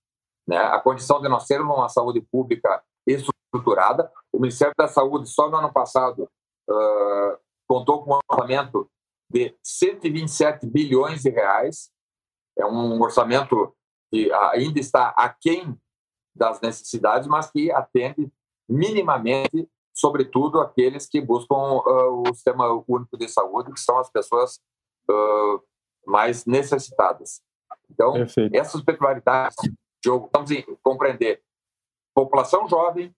[0.46, 0.58] Né?
[0.58, 4.10] A condição de nós termos uma saúde pública estruturada.
[4.32, 6.28] O Ministério da Saúde, só no ano passado,
[6.68, 8.90] uh, contou com um orçamento
[9.30, 11.90] de 127 bilhões de reais.
[12.58, 13.74] É um orçamento
[14.10, 15.78] que ainda está aquém
[16.34, 18.30] das necessidades, mas que atende
[18.72, 24.60] minimamente, sobretudo, aqueles que buscam uh, o sistema único de saúde, que são as pessoas
[25.10, 25.62] uh,
[26.06, 27.42] mais necessitadas.
[27.90, 28.56] Então, Perfeito.
[28.56, 29.56] essas peculiaridades,
[30.02, 30.50] Diogo, vamos
[30.82, 31.42] compreender.
[32.14, 33.14] População jovem,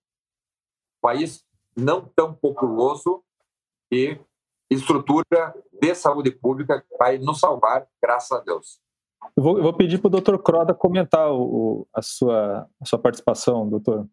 [1.01, 1.45] país
[1.77, 3.23] não tão populoso
[3.91, 4.19] e
[4.71, 8.81] estrutura de saúde pública que vai nos salvar, graças a Deus.
[9.37, 12.99] Eu vou, eu vou pedir para o doutor Croda comentar o, a, sua, a sua
[12.99, 14.07] participação, doutor.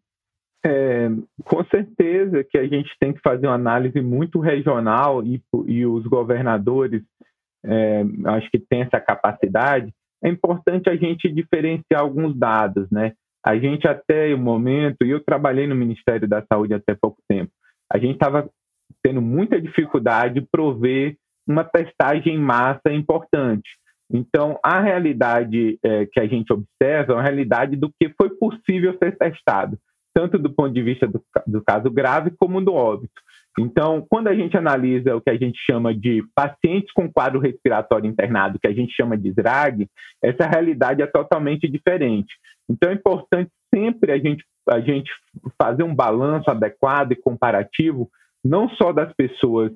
[0.64, 1.08] É,
[1.44, 6.06] com certeza que a gente tem que fazer uma análise muito regional e, e os
[6.06, 7.02] governadores,
[7.64, 9.92] é, acho que têm essa capacidade.
[10.22, 13.12] É importante a gente diferenciar alguns dados, né?
[13.44, 17.50] A gente até o momento, e eu trabalhei no Ministério da Saúde até pouco tempo,
[17.92, 18.48] a gente estava
[19.02, 23.68] tendo muita dificuldade de prover uma testagem em massa importante.
[24.12, 28.96] Então, a realidade é, que a gente observa é uma realidade do que foi possível
[28.98, 29.78] ser testado,
[30.14, 33.20] tanto do ponto de vista do, do caso grave como do óbito.
[33.58, 38.08] Então, quando a gente analisa o que a gente chama de pacientes com quadro respiratório
[38.08, 39.88] internado, que a gente chama de SRAG,
[40.22, 42.34] essa realidade é totalmente diferente.
[42.68, 45.12] Então, é importante sempre a gente, a gente
[45.60, 48.10] fazer um balanço adequado e comparativo,
[48.42, 49.70] não só das pessoas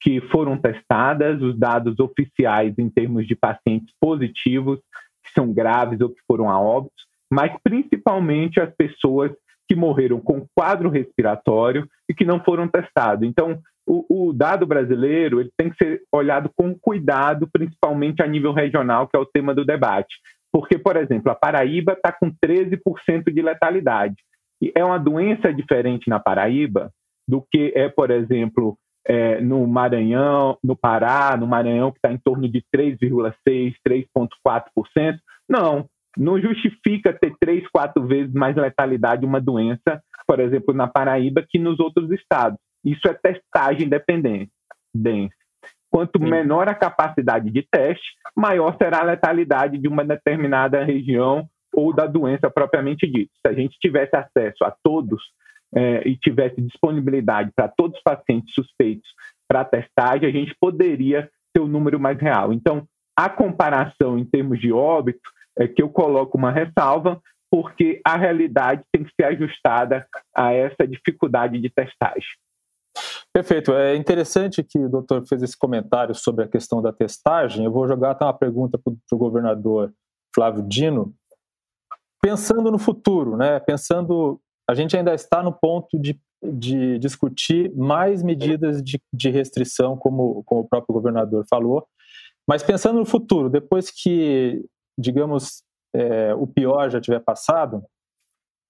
[0.00, 4.78] que foram testadas, os dados oficiais em termos de pacientes positivos,
[5.24, 9.32] que são graves ou que foram a óbitos, mas principalmente as pessoas
[9.68, 13.28] que morreram com quadro respiratório e que não foram testados.
[13.28, 18.52] Então, o, o, dado brasileiro ele tem que ser olhado com cuidado, principalmente a nível
[18.52, 20.16] regional, que é o tema do debate.
[20.52, 24.16] Porque, por exemplo, a Paraíba está com 13% de letalidade.
[24.60, 26.90] E é uma doença diferente na Paraíba
[27.26, 32.18] do que é, por exemplo, é, no Maranhão, no Pará, no Maranhão, que está em
[32.18, 35.18] torno de 3,6%, 3,4%.
[35.48, 35.86] Não,
[36.18, 41.58] não justifica ter três, quatro vezes mais letalidade uma doença, por exemplo, na Paraíba, que
[41.58, 42.58] nos outros estados.
[42.84, 44.50] Isso é testagem dependente.
[45.90, 51.94] Quanto menor a capacidade de teste, maior será a letalidade de uma determinada região ou
[51.94, 53.32] da doença propriamente dita.
[53.40, 55.22] Se a gente tivesse acesso a todos
[55.74, 59.08] é, e tivesse disponibilidade para todos os pacientes suspeitos
[59.46, 62.52] para testagem, a gente poderia ter o um número mais real.
[62.52, 68.16] Então, a comparação em termos de óbito é que eu coloco uma ressalva, porque a
[68.16, 72.28] realidade tem que ser ajustada a essa dificuldade de testagem.
[73.32, 73.72] Perfeito.
[73.72, 77.64] É interessante que o doutor fez esse comentário sobre a questão da testagem.
[77.64, 79.92] Eu vou jogar até uma pergunta para o governador
[80.34, 81.14] Flávio Dino.
[82.20, 83.60] Pensando no futuro, né?
[83.60, 89.96] pensando a gente ainda está no ponto de, de discutir mais medidas de, de restrição,
[89.96, 91.86] como, como o próprio governador falou.
[92.46, 94.62] Mas pensando no futuro, depois que,
[94.98, 95.62] digamos,
[95.94, 97.84] é, o pior já tiver passado,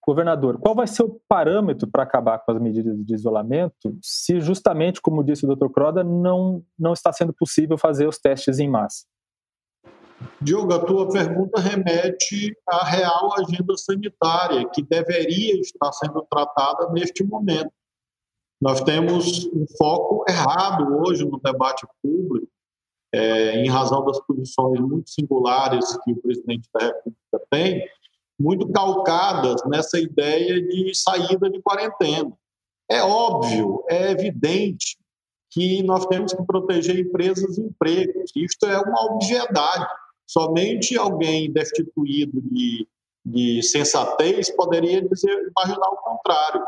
[0.06, 5.02] governador, qual vai ser o parâmetro para acabar com as medidas de isolamento, se justamente,
[5.02, 5.68] como disse o Dr.
[5.68, 9.04] Croda, não, não está sendo possível fazer os testes em massa?
[10.40, 17.22] Diogo, a tua pergunta remete à real agenda sanitária, que deveria estar sendo tratada neste
[17.22, 17.70] momento.
[18.60, 22.48] Nós temos um foco errado hoje no debate público,
[23.12, 27.88] é, em razão das posições muito singulares que o presidente da República tem,
[28.38, 32.32] muito calcadas nessa ideia de saída de quarentena.
[32.88, 34.96] É óbvio, é evidente
[35.50, 38.30] que nós temos que proteger empresas e empregos.
[38.36, 39.86] Isto é uma obviedade.
[40.26, 42.86] Somente alguém destituído de,
[43.24, 46.62] de sensatez poderia dizer, imaginar o contrário.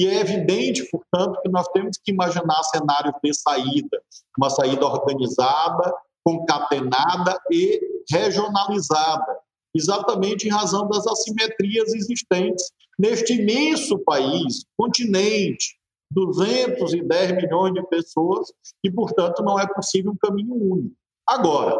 [0.00, 4.02] E é evidente, portanto, que nós temos que imaginar cenários de saída,
[4.38, 5.94] uma saída organizada,
[6.24, 7.78] concatenada e
[8.10, 9.36] regionalizada,
[9.76, 15.78] exatamente em razão das assimetrias existentes neste imenso país, continente,
[16.12, 18.50] 210 milhões de pessoas,
[18.82, 20.96] e, portanto, não é possível um caminho único.
[21.26, 21.78] Agora,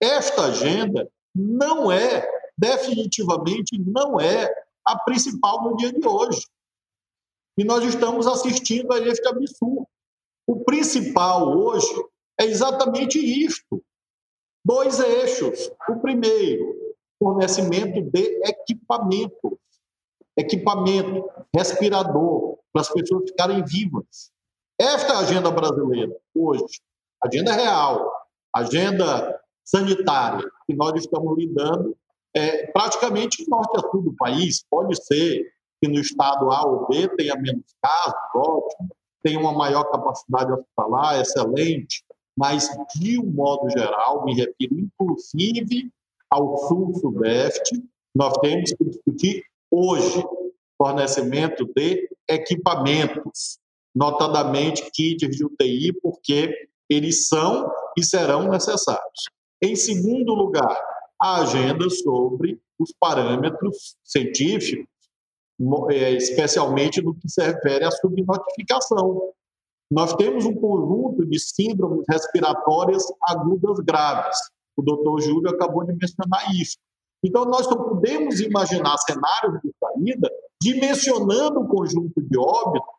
[0.00, 2.24] esta agenda não é,
[2.56, 4.48] definitivamente não é
[4.84, 6.46] a principal no dia de hoje.
[7.58, 9.84] E nós estamos assistindo a este absurdo.
[10.46, 11.92] O principal hoje
[12.40, 13.82] é exatamente isto.
[14.64, 15.68] dois eixos.
[15.88, 19.58] O primeiro, fornecimento de equipamento.
[20.36, 24.30] Equipamento, respirador, para as pessoas ficarem vivas.
[24.80, 26.80] Esta é a agenda brasileira, hoje.
[27.20, 28.08] Agenda real,
[28.54, 31.96] agenda sanitária, que nós estamos lidando
[32.36, 34.64] é, praticamente norte a sul do país.
[34.70, 35.44] Pode ser
[35.80, 38.88] que no estado A ou B tenha menos casos, ótimo,
[39.22, 42.04] tenha uma maior capacidade hospitalar, excelente,
[42.36, 45.90] mas, de um modo geral, me refiro inclusive
[46.30, 47.82] ao sul-sudeste,
[48.14, 50.22] nós temos que discutir hoje
[50.76, 53.58] fornecimento de equipamentos,
[53.94, 56.54] notadamente kits de UTI, porque
[56.88, 59.24] eles são e serão necessários.
[59.60, 60.80] Em segundo lugar,
[61.20, 64.86] a agenda sobre os parâmetros científicos,
[66.18, 69.32] especialmente no que se refere à subnotificação.
[69.90, 74.36] Nós temos um conjunto de síndromes respiratórias agudas graves.
[74.76, 76.76] O doutor Júlio acabou de mencionar isso.
[77.24, 80.30] Então, nós não podemos imaginar cenários de saída
[80.62, 82.94] dimensionando o conjunto de óbitos,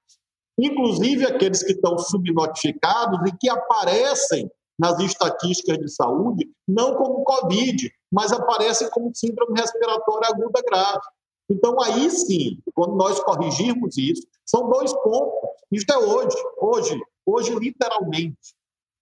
[0.60, 7.92] inclusive aqueles que estão subnotificados e que aparecem nas estatísticas de saúde, não como Covid,
[8.12, 11.02] mas aparecem como síndrome respiratória aguda grave.
[11.50, 15.50] Então, aí sim, quando nós corrigirmos isso, são dois pontos.
[15.72, 18.56] Isso é hoje, hoje, hoje, literalmente.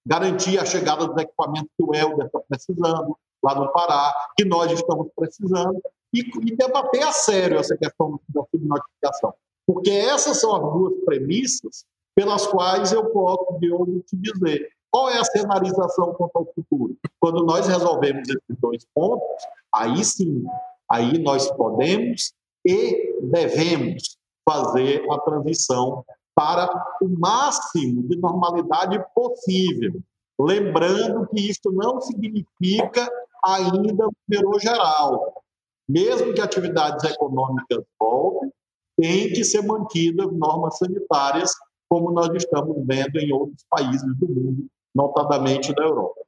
[0.05, 4.71] Garantir a chegada dos equipamentos que o Helder está precisando, lá no Pará, que nós
[4.71, 5.81] estamos precisando,
[6.13, 9.33] e, e debater a sério essa questão da subnotificação.
[9.65, 11.85] Porque essas são as duas premissas
[12.15, 16.97] pelas quais eu posso, de hoje, te dizer qual é a cenarização quanto ao futuro.
[17.19, 19.27] Quando nós resolvemos esses dois pontos,
[19.73, 20.45] aí sim,
[20.89, 22.33] aí nós podemos
[22.67, 26.03] e devemos fazer a transição
[26.35, 26.69] para
[27.01, 29.93] o máximo de normalidade possível.
[30.39, 33.09] Lembrando que isso não significa
[33.43, 35.41] ainda verão geral.
[35.87, 38.51] Mesmo que atividades econômicas voltem,
[38.97, 41.51] tem que ser mantidas normas sanitárias,
[41.89, 46.21] como nós estamos vendo em outros países do mundo, notadamente da Europa.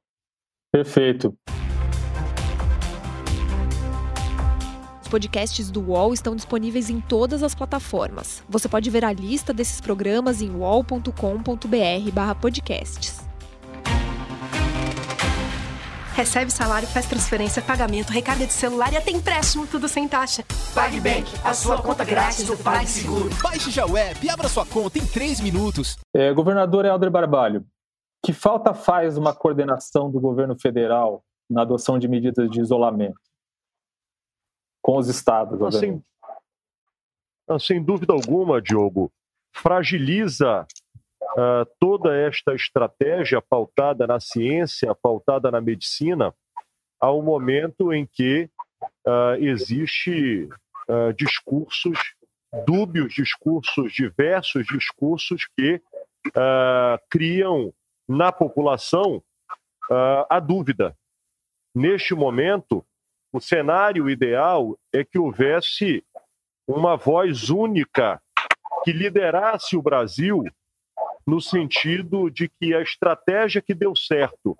[0.72, 1.36] Perfeito.
[5.10, 8.42] Podcasts do UOL estão disponíveis em todas as plataformas.
[8.48, 13.28] Você pode ver a lista desses programas em uol.com.br/podcasts.
[16.14, 20.44] Recebe salário, faz transferência, pagamento, recarga de celular e até empréstimo, tudo sem taxa.
[20.74, 23.30] PagBank, a sua conta grátis do PagSeguro.
[23.42, 25.96] Baixe já o app e abra sua conta em 3 minutos.
[26.14, 27.64] É, governador Helder Barbalho,
[28.24, 33.29] que falta faz uma coordenação do governo federal na adoção de medidas de isolamento
[34.82, 35.60] com os estados?
[35.62, 36.02] Ah, sem,
[37.48, 39.12] ah, sem dúvida alguma, Diogo,
[39.52, 40.66] fragiliza
[41.22, 46.34] uh, toda esta estratégia pautada na ciência, pautada na medicina,
[47.00, 48.48] ao momento em que
[49.06, 50.48] uh, existe
[50.88, 51.98] uh, discursos
[52.66, 55.80] dúbios, discursos diversos, discursos que
[57.08, 57.72] criam
[58.06, 59.22] na população
[59.90, 60.96] uh, a dúvida.
[61.74, 62.84] Neste momento,
[63.32, 66.04] o cenário ideal é que houvesse
[66.66, 68.20] uma voz única
[68.84, 70.44] que liderasse o Brasil
[71.26, 74.56] no sentido de que a estratégia que deu certo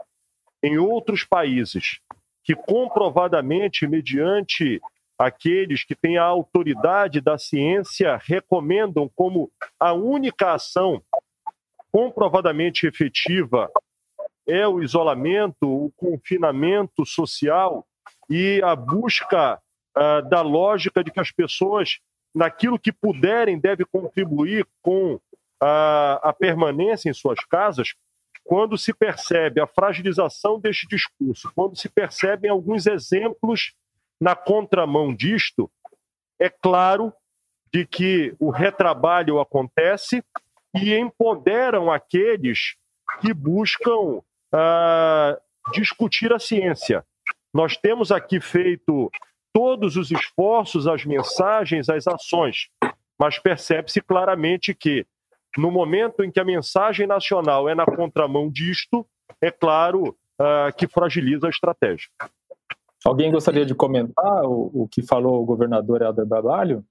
[0.62, 2.00] em outros países,
[2.44, 4.80] que comprovadamente, mediante
[5.18, 11.02] aqueles que têm a autoridade da ciência, recomendam como a única ação
[11.90, 13.70] comprovadamente efetiva
[14.46, 17.86] é o isolamento, o confinamento social
[18.30, 19.60] e a busca
[19.98, 21.98] uh, da lógica de que as pessoas,
[22.32, 25.20] naquilo que puderem, devem contribuir com
[25.60, 27.92] a, a permanência em suas casas,
[28.44, 33.74] quando se percebe a fragilização deste discurso, quando se percebem alguns exemplos
[34.20, 35.70] na contramão disto,
[36.38, 37.12] é claro
[37.72, 40.24] de que o retrabalho acontece
[40.74, 42.76] e empoderam aqueles
[43.20, 44.20] que buscam
[44.52, 45.38] ah,
[45.72, 47.04] discutir a ciência.
[47.52, 49.10] Nós temos aqui feito
[49.52, 52.68] todos os esforços, as mensagens, as ações,
[53.18, 55.06] mas percebe-se claramente que,
[55.56, 59.06] no momento em que a mensagem nacional é na contramão disto,
[59.40, 62.08] é claro ah, que fragiliza a estratégia.
[63.04, 66.84] Alguém gostaria de comentar o, o que falou o governador Helder Barbalho?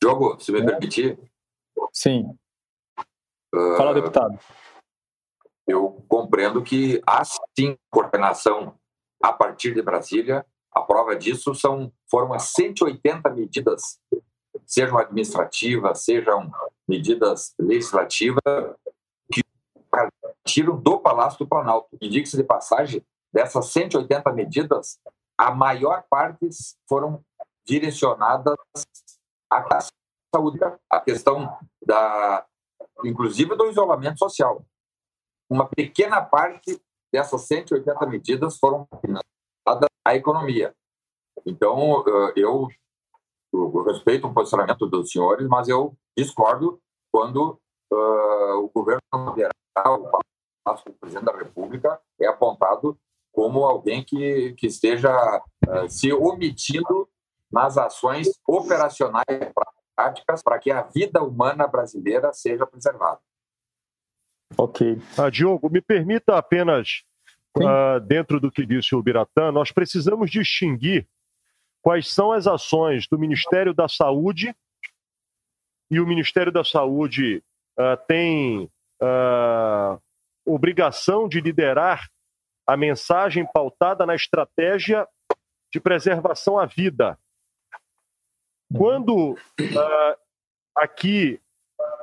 [0.00, 0.64] Diogo, se me é.
[0.64, 1.18] permitir,
[1.92, 2.36] Sim.
[3.76, 4.38] Fala, uh, deputado.
[5.66, 8.74] Eu compreendo que há sim coordenação
[9.22, 10.44] a partir de Brasília.
[10.72, 14.00] A prova disso são foram as 180 medidas,
[14.66, 16.50] sejam administrativas, sejam
[16.86, 18.42] medidas legislativas,
[19.32, 19.42] que
[19.90, 21.96] partiram do Palácio do Planalto.
[22.00, 24.98] E diga-se de passagem, dessas 180 medidas,
[25.36, 26.48] a maior parte
[26.88, 27.24] foram
[27.66, 28.56] direcionadas
[29.50, 29.80] à
[30.34, 30.58] saúde,
[30.90, 32.46] a questão da,
[33.04, 34.64] inclusive do isolamento social.
[35.48, 36.80] Uma pequena parte
[37.12, 40.74] dessas 180 medidas foram destinadas à economia.
[41.46, 42.68] Então, eh, eu,
[43.52, 46.80] eu respeito o posicionamento dos senhores, mas eu discordo
[47.10, 47.58] quando
[47.92, 49.00] uh, o governo
[49.34, 50.10] federal,
[50.66, 52.98] o presidente da República, é apontado
[53.32, 55.10] como alguém que, que esteja
[55.66, 57.08] uh, se omitindo
[57.50, 59.24] nas ações operacionais
[59.96, 63.20] práticas para que a vida humana brasileira seja preservada.
[64.56, 65.00] Ok.
[65.16, 67.02] Ah, Diogo, me permita apenas,
[67.56, 71.06] uh, dentro do que disse o Biratã, nós precisamos distinguir
[71.82, 74.54] quais são as ações do Ministério da Saúde
[75.90, 77.42] e o Ministério da Saúde
[77.78, 78.70] uh, tem
[79.00, 80.00] uh,
[80.44, 82.08] obrigação de liderar
[82.66, 85.06] a mensagem pautada na estratégia
[85.72, 87.18] de preservação à vida.
[88.74, 90.16] Quando uh,
[90.76, 91.40] aqui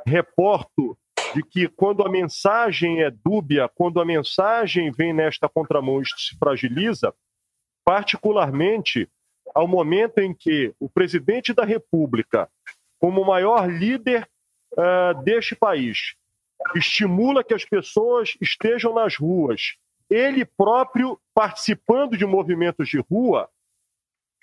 [0.06, 0.98] reporto
[1.36, 6.38] de que quando a mensagem é dúbia, quando a mensagem vem nesta contramão, isto se
[6.38, 7.14] fragiliza,
[7.84, 9.10] particularmente
[9.54, 12.50] ao momento em que o presidente da República,
[12.98, 14.26] como o maior líder
[14.74, 16.16] uh, deste país,
[16.74, 19.76] estimula que as pessoas estejam nas ruas,
[20.10, 23.50] ele próprio participando de movimentos de rua,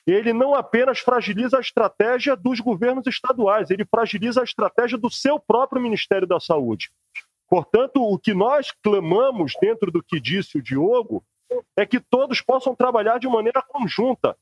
[0.07, 5.39] ele não apenas fragiliza a estratégia dos governos estaduais, ele fragiliza a estratégia do seu
[5.39, 6.91] próprio Ministério da Saúde.
[7.49, 11.23] Portanto, o que nós clamamos dentro do que disse o Diogo
[11.77, 14.37] é que todos possam trabalhar de maneira conjunta.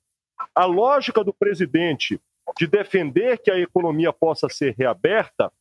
[0.54, 2.20] A lógica do presidente
[2.56, 5.52] de defender que a economia possa ser reaberta,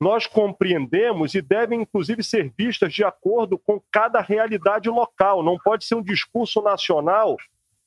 [0.00, 5.42] nós compreendemos e devem, inclusive, ser vistas de acordo com cada realidade local.
[5.42, 7.36] Não pode ser um discurso nacional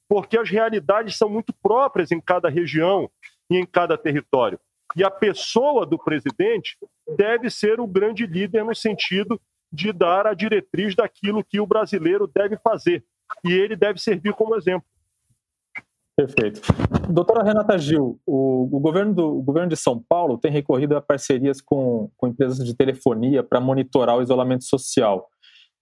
[0.07, 3.09] porque as realidades são muito próprias em cada região
[3.49, 4.59] e em cada território.
[4.95, 6.77] E a pessoa do presidente
[7.17, 9.39] deve ser o grande líder no sentido
[9.71, 13.03] de dar a diretriz daquilo que o brasileiro deve fazer.
[13.43, 14.87] E ele deve servir como exemplo.
[16.15, 16.61] Perfeito.
[17.09, 21.01] Doutora Renata Gil, o, o, governo, do, o governo de São Paulo tem recorrido a
[21.01, 25.27] parcerias com, com empresas de telefonia para monitorar o isolamento social.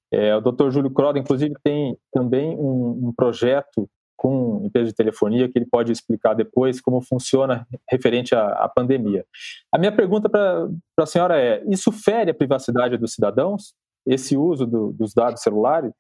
[0.10, 3.90] É, o doutor Júlio Croda, inclusive, tem também um, um projeto
[4.22, 9.26] com empresa de telefonia, que ele pode explicar depois como funciona referente à, à pandemia.
[9.74, 10.70] A minha pergunta para
[11.00, 13.74] a senhora é: isso fere a privacidade dos cidadãos,
[14.06, 15.92] esse uso do, dos dados celulares?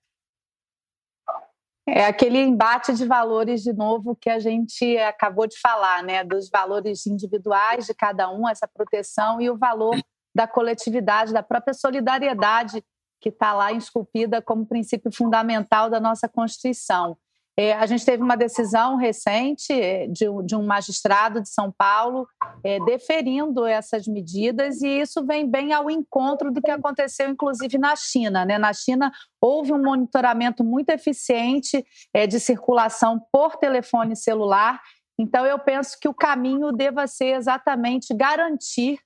[1.89, 6.23] É aquele embate de valores, de novo, que a gente acabou de falar, né?
[6.23, 9.99] Dos valores individuais de cada um, essa proteção, e o valor
[10.33, 12.83] da coletividade, da própria solidariedade
[13.19, 17.17] que está lá esculpida como princípio fundamental da nossa Constituição.
[17.57, 22.27] É, a gente teve uma decisão recente é, de, de um magistrado de São Paulo
[22.63, 27.95] é, deferindo essas medidas, e isso vem bem ao encontro do que aconteceu, inclusive, na
[27.95, 28.45] China.
[28.45, 28.57] Né?
[28.57, 34.81] Na China, houve um monitoramento muito eficiente é, de circulação por telefone celular.
[35.19, 38.97] Então, eu penso que o caminho deva ser exatamente garantir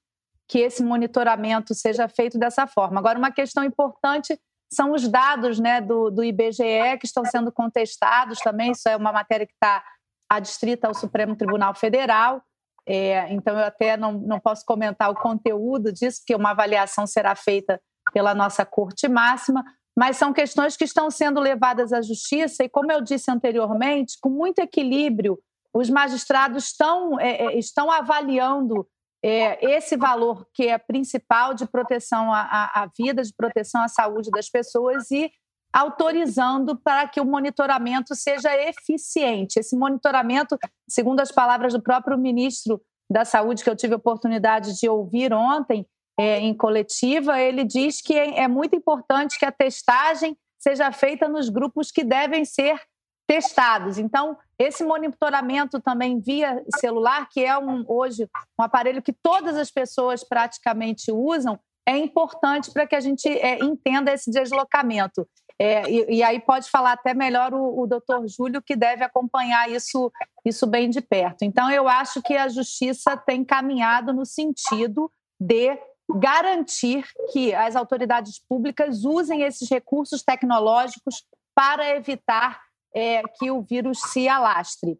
[0.47, 2.99] que esse monitoramento seja feito dessa forma.
[2.99, 4.39] Agora, uma questão importante
[4.75, 8.71] são os dados né, do, do IBGE que estão sendo contestados também.
[8.71, 9.83] Isso é uma matéria que está
[10.29, 12.41] adstrita ao Supremo Tribunal Federal.
[12.87, 17.35] É, então, eu até não, não posso comentar o conteúdo disso, porque uma avaliação será
[17.35, 17.81] feita
[18.13, 19.63] pela nossa Corte Máxima,
[19.97, 24.29] mas são questões que estão sendo levadas à justiça e, como eu disse anteriormente, com
[24.29, 25.39] muito equilíbrio,
[25.73, 28.87] os magistrados estão, é, é estão avaliando
[29.27, 34.29] é, esse valor que é principal de proteção à, à vida, de proteção à saúde
[34.29, 35.31] das pessoas e
[35.73, 39.59] autorizando para que o monitoramento seja eficiente.
[39.59, 42.79] Esse monitoramento, segundo as palavras do próprio ministro
[43.11, 45.87] da Saúde, que eu tive a oportunidade de ouvir ontem
[46.19, 51.27] é, em coletiva, ele diz que é, é muito importante que a testagem seja feita
[51.27, 52.79] nos grupos que devem ser
[53.27, 53.97] testados.
[53.97, 59.71] Então, esse monitoramento também via celular, que é um, hoje um aparelho que todas as
[59.71, 65.27] pessoas praticamente usam, é importante para que a gente é, entenda esse deslocamento.
[65.57, 69.69] É, e, e, aí pode falar até melhor o, o doutor Júlio, que deve acompanhar
[69.69, 70.11] isso,
[70.43, 71.43] isso bem de perto.
[71.43, 75.09] Então, eu acho que a justiça tem caminhado no sentido
[75.39, 75.77] de
[76.09, 81.23] garantir que as autoridades públicas usem esses recursos tecnológicos
[81.55, 82.64] para evitar
[82.95, 84.97] é, que o vírus se alastre.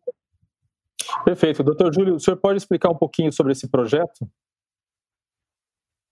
[1.24, 1.64] Perfeito.
[1.64, 4.28] Doutor Júlio, o senhor pode explicar um pouquinho sobre esse projeto?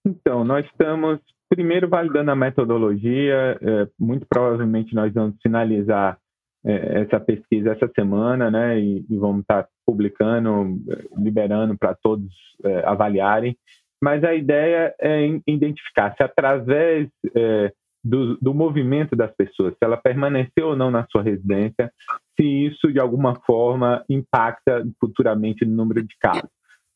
[0.05, 1.19] Então, nós estamos
[1.49, 6.17] primeiro validando a metodologia, é, muito provavelmente nós vamos finalizar
[6.65, 8.79] é, essa pesquisa essa semana, né?
[8.79, 10.79] E, e vamos estar publicando,
[11.17, 12.31] liberando para todos
[12.63, 13.57] é, avaliarem.
[14.01, 17.71] Mas a ideia é identificar se através é,
[18.03, 21.91] do, do, movimento das pessoas, se ela permaneceu ou não na sua residência,
[22.35, 26.49] se isso de alguma forma impacta futuramente no número de casos.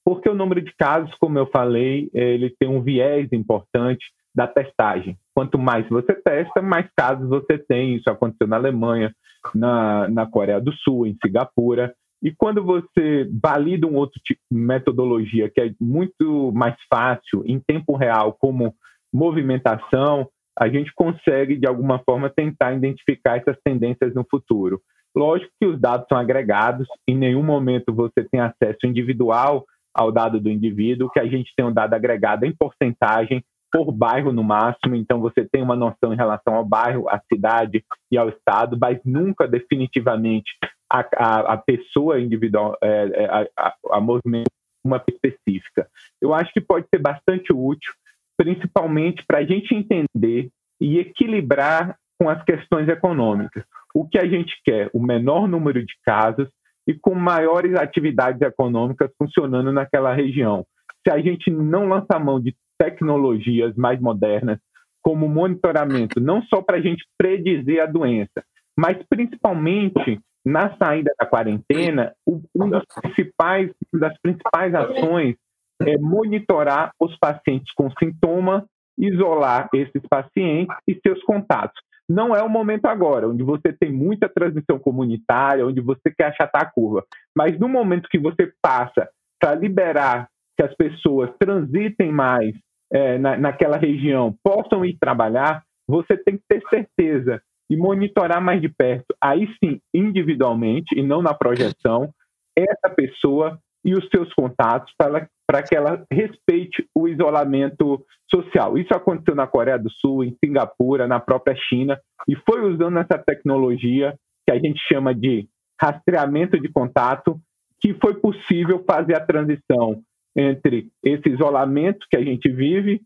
[0.04, 5.18] Porque o número de casos, como eu falei, ele tem um viés importante da testagem.
[5.34, 7.96] Quanto mais você testa, mais casos você tem.
[7.96, 9.14] Isso aconteceu na Alemanha,
[9.54, 11.94] na, na Coreia do Sul, em Singapura.
[12.22, 17.60] E quando você valida um outro tipo de metodologia que é muito mais fácil, em
[17.60, 18.76] tempo real, como
[19.14, 20.30] movimentação,
[20.60, 24.82] a gente consegue, de alguma forma, tentar identificar essas tendências no futuro.
[25.16, 30.40] Lógico que os dados são agregados, em nenhum momento você tem acesso individual ao dado
[30.40, 34.96] do indivíduo, que a gente tem um dado agregado em porcentagem por bairro no máximo,
[34.96, 39.00] então você tem uma noção em relação ao bairro, à cidade e ao estado, mas
[39.04, 40.52] nunca definitivamente
[40.90, 44.48] a, a, a pessoa individual, é, é, a, a, a movimento
[44.84, 45.88] uma específica.
[46.22, 47.92] Eu acho que pode ser bastante útil,
[48.38, 53.64] principalmente para a gente entender e equilibrar com as questões econômicas.
[53.94, 54.90] O que a gente quer?
[54.94, 56.48] O menor número de casos
[56.88, 60.66] e com maiores atividades econômicas funcionando naquela região.
[61.06, 64.60] Se a gente não lançar mão de tecnologias mais modernas,
[65.02, 68.44] como monitoramento, não só para a gente predizer a doença,
[68.78, 75.36] mas principalmente na saída da quarentena, um dos principais, das principais ações
[75.82, 78.66] é monitorar os pacientes com sintoma,
[78.98, 81.80] isolar esses pacientes e seus contatos.
[82.10, 86.64] Não é o momento agora, onde você tem muita transmissão comunitária, onde você quer achatar
[86.64, 87.04] a curva.
[87.36, 89.10] Mas no momento que você passa
[89.40, 92.56] para liberar que as pessoas transitem mais
[92.92, 98.62] é, na, naquela região, possam ir trabalhar, você tem que ter certeza e monitorar mais
[98.62, 102.10] de perto, aí sim, individualmente e não na projeção,
[102.58, 105.28] essa pessoa e os seus contatos para
[105.64, 108.78] que ela respeite o isolamento social.
[108.78, 113.18] Isso aconteceu na Coreia do Sul, em Singapura, na própria China, e foi usando essa
[113.18, 115.48] tecnologia que a gente chama de
[115.80, 117.40] rastreamento de contato
[117.80, 120.02] que foi possível fazer a transição
[120.36, 123.02] entre esse isolamento que a gente vive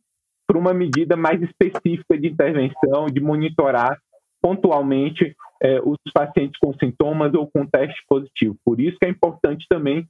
[0.47, 3.97] para uma medida mais específica de intervenção, de monitorar
[4.41, 8.57] pontualmente é, os pacientes com sintomas ou com teste positivo.
[8.65, 10.07] Por isso que é importante também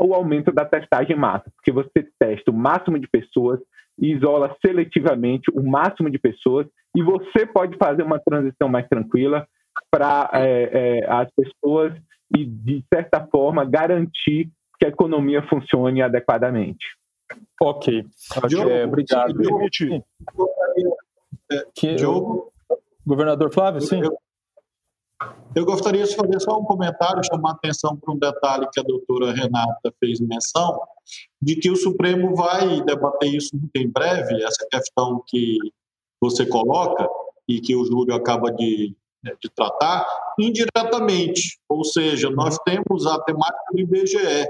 [0.00, 3.60] o aumento da testagem massa, porque você testa o máximo de pessoas
[3.98, 9.46] isola seletivamente o máximo de pessoas e você pode fazer uma transição mais tranquila
[9.90, 11.92] para é, é, as pessoas
[12.36, 16.86] e, de certa forma, garantir que a economia funcione adequadamente.
[17.60, 18.04] Ok.
[18.48, 19.32] Diogo, é, obrigado.
[19.34, 19.68] Diogo,
[21.74, 22.52] que, Diogo,
[23.06, 24.00] governador Flávio, sim.
[24.02, 24.16] Eu,
[25.54, 29.32] eu gostaria de fazer só um comentário, chamar atenção para um detalhe que a doutora
[29.32, 30.80] Renata fez menção,
[31.40, 35.58] de que o Supremo vai debater isso muito em breve, essa questão que
[36.20, 37.08] você coloca
[37.48, 40.06] e que o Júlio acaba de, de tratar,
[40.38, 41.58] indiretamente.
[41.68, 44.46] Ou seja, nós temos a temática do IBGE,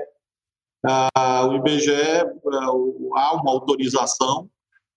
[0.86, 2.70] ah, o IBGE, ah,
[3.16, 4.48] há uma autorização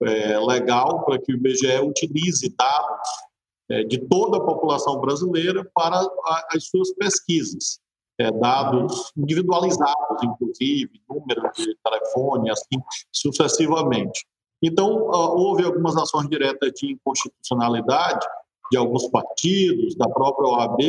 [0.04, 3.37] é, legal para que o IBGE utilize dados é,
[3.88, 6.02] de toda a população brasileira para
[6.52, 7.80] as suas pesquisas.
[8.20, 14.26] É, dados individualizados, inclusive, número de telefone, assim sucessivamente.
[14.60, 18.26] Então, houve algumas ações diretas de inconstitucionalidade
[18.72, 20.80] de alguns partidos, da própria OAB,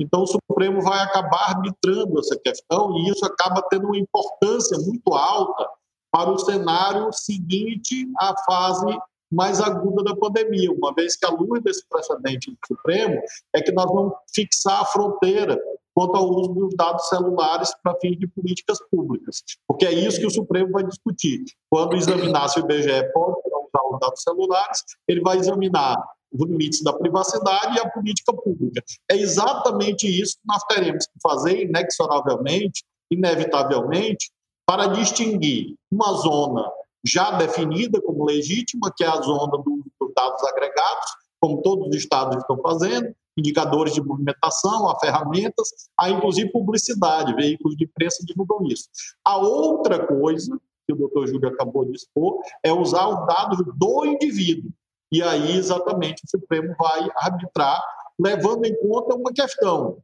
[0.00, 5.12] então, o Supremo vai acabar arbitrando essa questão e isso acaba tendo uma importância muito
[5.12, 5.68] alta
[6.10, 8.98] para o cenário seguinte à fase
[9.30, 13.20] mais aguda da pandemia, uma vez que a luz desse precedente do Supremo
[13.54, 15.58] é que nós vamos fixar a fronteira
[15.94, 20.26] quanto ao uso dos dados celulares para fins de políticas públicas, porque é isso que
[20.26, 21.44] o Supremo vai discutir.
[21.68, 25.96] Quando examinar se o IBGE pode usar os dados celulares, ele vai examinar
[26.32, 28.82] os limites da privacidade e a política pública.
[29.10, 34.30] É exatamente isso que nós teremos que fazer inexoravelmente, inevitavelmente,
[34.64, 36.70] para distinguir uma zona
[37.04, 41.06] já definida como legítima, que é a zona dos dados agregados,
[41.40, 47.76] como todos os estados estão fazendo, indicadores de movimentação, há ferramentas, há inclusive publicidade, veículos
[47.76, 48.88] de imprensa divulgam isso.
[49.24, 54.06] A outra coisa que o doutor Júlio acabou de expor é usar os dados do
[54.06, 54.70] indivíduo.
[55.12, 57.82] E aí, exatamente, o Supremo vai arbitrar,
[58.18, 59.98] levando em conta uma questão.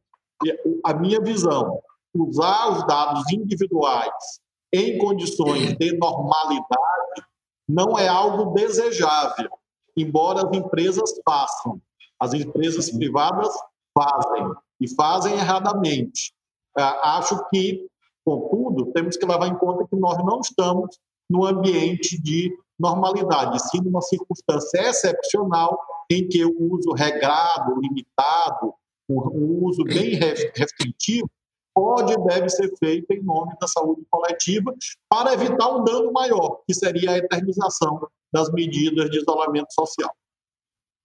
[0.83, 1.79] A minha visão,
[2.13, 4.41] usar os dados individuais
[4.73, 7.23] em condições de normalidade
[7.67, 9.49] não é algo desejável,
[9.95, 11.81] embora as empresas façam.
[12.19, 13.49] As empresas privadas
[13.93, 14.53] fazem.
[14.79, 16.33] e fazem erradamente.
[16.75, 17.87] Acho que,
[18.23, 20.97] contudo, temos que levar em conta que nós não estamos
[21.29, 25.79] no ambiente de normalidade, sim numa circunstância excepcional
[26.11, 28.73] em que o uso regrado, limitado,
[29.09, 30.13] o uso bem
[30.55, 31.29] restritivo
[31.77, 34.73] pode e deve ser feito em nome da saúde coletiva
[35.07, 40.11] para evitar um dano maior, que seria a eternização das medidas de isolamento social.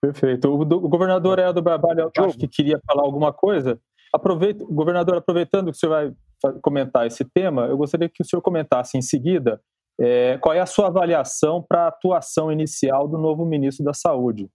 [0.01, 0.49] Perfeito.
[0.49, 3.79] O, o governador Helder Barbalho, acho que queria falar alguma coisa.
[4.15, 5.93] Aproveito, governador, aproveitando que o senhor
[6.41, 9.61] vai comentar esse tema, eu gostaria que o senhor comentasse em seguida
[10.01, 14.49] é, qual é a sua avaliação para a atuação inicial do novo ministro da Saúde.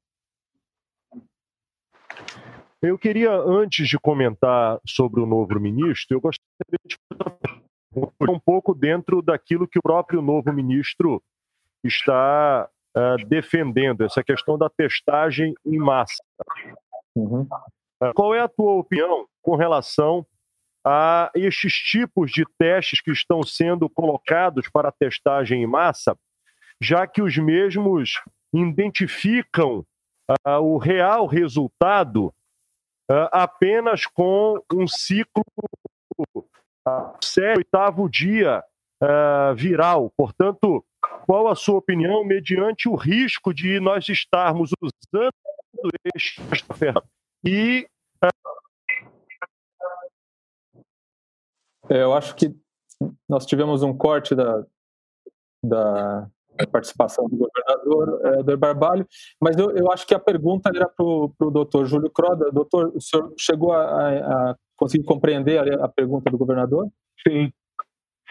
[2.81, 6.97] Eu queria, antes de comentar sobre o novo ministro, eu gostaria de
[8.29, 11.21] um pouco dentro daquilo que o próprio novo ministro
[11.83, 16.23] está uh, defendendo, essa questão da testagem em massa.
[17.15, 17.47] Uhum.
[18.01, 20.23] Uh, qual é a tua opinião com relação
[20.85, 26.15] a estes tipos de testes que estão sendo colocados para testagem em massa,
[26.79, 28.21] já que os mesmos
[28.53, 29.83] identificam
[30.29, 32.31] uh, o real resultado
[33.09, 35.43] uh, apenas com um ciclo
[36.19, 38.63] uh, sério, oitavo dia
[39.01, 40.11] uh, viral.
[40.15, 40.83] Portanto,
[41.25, 45.31] qual a sua opinião mediante o risco de nós estarmos usando
[46.15, 47.07] esta ferramenta
[47.45, 47.87] e
[51.89, 52.53] é, eu acho que
[53.29, 54.65] nós tivemos um corte da,
[55.63, 56.29] da
[56.59, 59.05] a participação do governador é, do Barbalho,
[59.41, 62.51] mas eu, eu, acho que a pergunta era para o doutor Júlio Croda.
[62.51, 66.87] Doutor, o senhor chegou a, a conseguir compreender a, a, pergunta do governador?
[67.27, 67.51] Sim,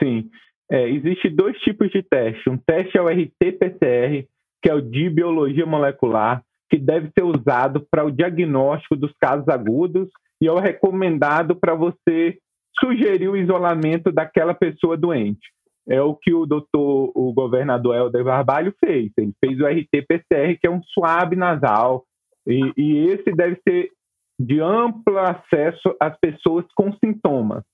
[0.02, 0.28] sim.
[0.70, 2.48] É, Existem dois tipos de teste.
[2.50, 4.26] Um teste é o RT-PCR,
[4.62, 9.48] que é o de biologia molecular, que deve ser usado para o diagnóstico dos casos
[9.48, 10.08] agudos
[10.40, 12.38] e é o recomendado para você
[12.80, 15.48] sugerir o isolamento daquela pessoa doente
[15.88, 19.12] é o que o doutor, o governador Helder Barbalho fez.
[19.16, 22.04] Ele fez o RT-PCR, que é um suave nasal,
[22.46, 23.90] e, e esse deve ser
[24.38, 27.64] de amplo acesso às pessoas com sintomas.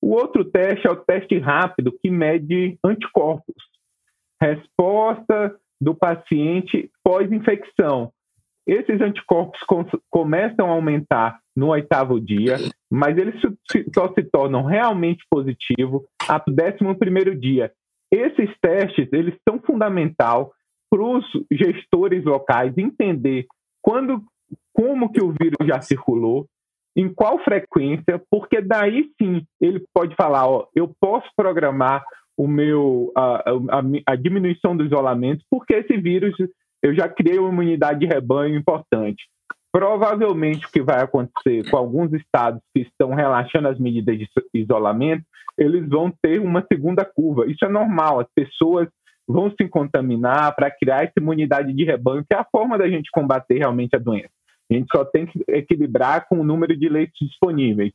[0.00, 3.56] O outro teste é o teste rápido, que mede anticorpos.
[4.40, 8.12] Resposta do paciente pós-infecção.
[8.66, 9.60] Esses anticorpos
[10.10, 12.56] começam a aumentar no oitavo dia,
[12.90, 13.34] mas eles
[13.94, 16.02] só se tornam realmente positivos
[16.48, 17.72] décimo primeiro dia.
[18.10, 20.52] Esses testes eles são fundamental
[20.90, 23.46] para os gestores locais entender
[23.82, 24.22] quando,
[24.72, 26.46] como que o vírus já circulou,
[26.96, 32.04] em qual frequência, porque daí sim ele pode falar, ó, eu posso programar
[32.36, 36.34] o meu a, a, a diminuição do isolamento, porque esse vírus
[36.82, 39.24] eu já criei uma imunidade de rebanho importante.
[39.74, 45.24] Provavelmente o que vai acontecer com alguns estados que estão relaxando as medidas de isolamento,
[45.58, 47.50] eles vão ter uma segunda curva.
[47.50, 48.86] Isso é normal, as pessoas
[49.26, 53.10] vão se contaminar para criar essa imunidade de rebanho, que é a forma da gente
[53.10, 54.30] combater realmente a doença.
[54.70, 57.92] A gente só tem que equilibrar com o número de leitos disponíveis.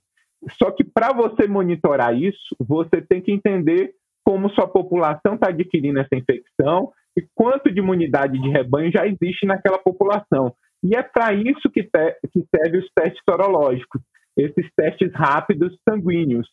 [0.62, 3.94] Só que para você monitorar isso, você tem que entender
[4.26, 9.46] como sua população está adquirindo essa infecção e quanto de imunidade de rebanho já existe
[9.46, 10.54] naquela população.
[10.84, 14.02] E é para isso que, que serve os testes sorológicos,
[14.38, 16.48] esses testes rápidos sanguíneos.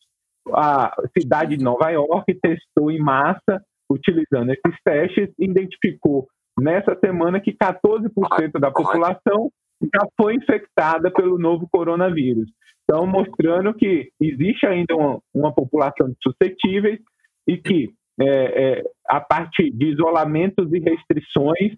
[0.52, 6.26] A cidade de Nova York testou em massa, utilizando esses testes, identificou
[6.58, 9.50] nessa semana que 14% da população
[9.82, 12.48] já foi infectada pelo novo coronavírus.
[12.84, 17.00] Então, mostrando que existe ainda uma, uma população de suscetíveis
[17.46, 21.76] e que é, é, a partir de isolamentos e restrições,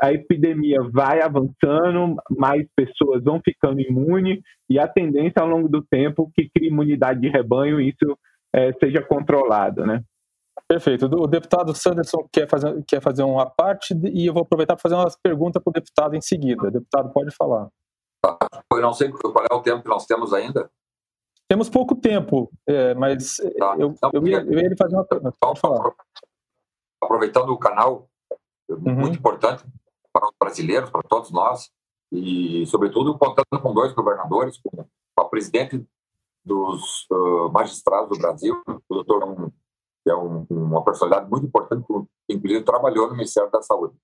[0.00, 5.82] a epidemia vai avançando, mais pessoas vão ficando imunes e a tendência ao longo do
[5.82, 8.18] tempo que cria imunidade de rebanho isso
[8.54, 10.02] é, seja controlado, né?
[10.66, 11.06] Perfeito.
[11.06, 14.94] O deputado Sanderson quer fazer, quer fazer uma parte e eu vou aproveitar para fazer
[14.94, 16.70] umas perguntas para o deputado em seguida.
[16.70, 17.68] deputado, pode falar.
[18.72, 20.70] Eu não sei qual é o tempo que nós temos ainda.
[21.48, 23.74] Temos pouco tempo, é, mas tá.
[23.78, 25.34] eu, então, eu, ia, eu ia fazer uma pergunta.
[25.40, 25.92] Pode falar.
[27.02, 28.08] Aproveitando o canal,
[28.68, 28.94] uhum.
[28.94, 29.64] muito importante
[30.40, 31.70] brasileiros, para todos nós,
[32.10, 34.86] e, sobretudo, contando com dois governadores, com
[35.16, 35.86] a presidente
[36.44, 39.50] dos uh, magistrados do Brasil, o doutor, um,
[40.02, 43.94] que é um, uma personalidade muito importante, que inclusive trabalhou no Ministério da Saúde.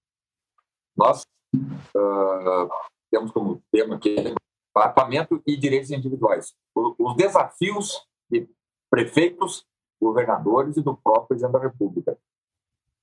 [0.96, 1.22] Nós
[1.54, 2.68] uh,
[3.10, 4.34] temos como tema aqui
[4.74, 6.54] mapeamento e direitos individuais.
[6.74, 8.46] Os desafios de
[8.90, 9.64] prefeitos,
[10.00, 12.18] governadores e do próprio presidente da República.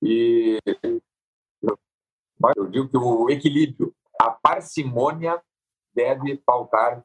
[0.00, 0.58] E
[2.56, 5.42] eu digo que o equilíbrio, a parcimônia
[5.94, 7.04] deve pautar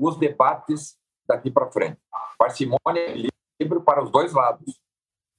[0.00, 0.96] os debates
[1.26, 1.98] daqui para frente.
[2.38, 4.80] Parcimônia e equilíbrio para os dois lados,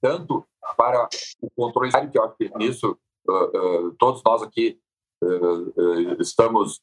[0.02, 1.08] tanto para
[1.42, 2.98] o controle que eu acho que nisso
[3.28, 4.80] uh, uh, todos nós aqui
[5.24, 6.82] uh, estamos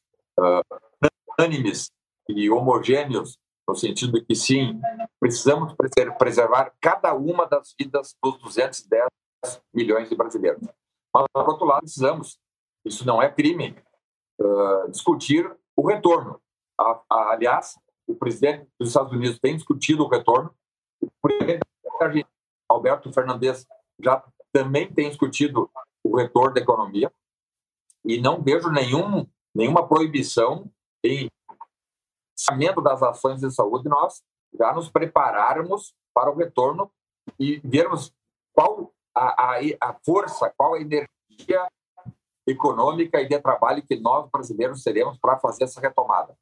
[1.37, 1.91] unânimes
[2.29, 3.37] e homogêneos
[3.67, 4.79] no sentido de que sim,
[5.19, 5.73] precisamos
[6.17, 9.07] preservar cada uma das vidas dos 210
[9.73, 10.61] milhões de brasileiros.
[11.15, 12.37] Mas, por outro lado, precisamos,
[12.83, 13.81] isso não é crime,
[14.37, 16.41] uh, discutir o retorno.
[16.77, 20.53] A, a, aliás, o presidente dos Estados Unidos tem discutido o retorno,
[20.99, 22.29] o presidente da Argentina,
[22.67, 23.65] Alberto Fernandes,
[23.97, 25.71] já também tem discutido
[26.03, 27.09] o retorno da economia,
[28.03, 30.69] e não vejo nenhum, nenhuma proibição
[31.01, 31.29] em
[32.37, 34.21] lançamento das ações de saúde, nós
[34.53, 36.91] já nos prepararmos para o retorno
[37.39, 38.13] e vermos
[38.53, 41.67] qual a, a, a força, qual a energia
[42.47, 46.37] econômica e de trabalho que nós brasileiros teremos para fazer essa retomada.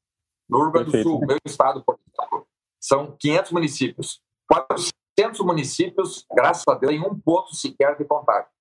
[0.50, 2.48] No Rio Grande do Sul, meu estado, por exemplo,
[2.80, 4.22] são 500 municípios.
[4.50, 8.52] 400 municípios, graças a Deus, em um ponto sequer de contato.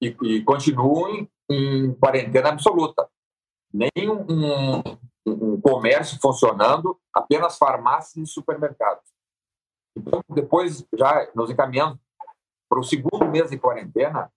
[0.00, 3.08] E, e continuam em quarentena absoluta.
[3.72, 4.82] Nem um, um,
[5.26, 9.04] um comércio funcionando, apenas farmácias e supermercados.
[9.96, 12.00] Então, depois, já nos encaminhando
[12.72, 14.32] para o segundo mês de quarentena,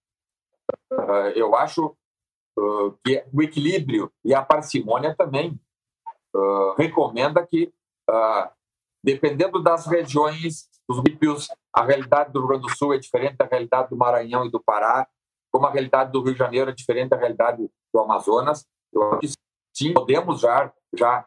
[0.92, 1.96] uh, eu acho
[2.60, 5.58] uh, que o equilíbrio e a parcimônia também
[6.36, 7.74] uh, recomenda que,
[9.02, 13.46] dependendo das regiões, dos municípios, a realidade do Rio Grande do Sul é diferente da
[13.46, 15.08] realidade do Maranhão e do Pará,
[15.50, 18.68] como a realidade do Rio de Janeiro é diferente da realidade do Amazonas.
[18.92, 19.30] Eu acho que
[19.74, 21.26] sim, podemos já, já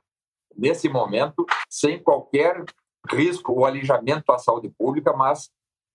[0.55, 2.67] nesse momento, sem qualquer
[3.11, 5.51] risco ou alijamento à saúde pública, mas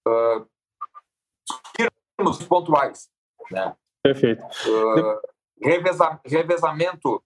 [0.07, 0.51] uh,
[2.23, 3.09] termos pontuais.
[3.51, 3.75] Né?
[4.01, 4.43] Perfeito.
[4.43, 5.19] Uh,
[5.61, 7.21] revesa, revezamento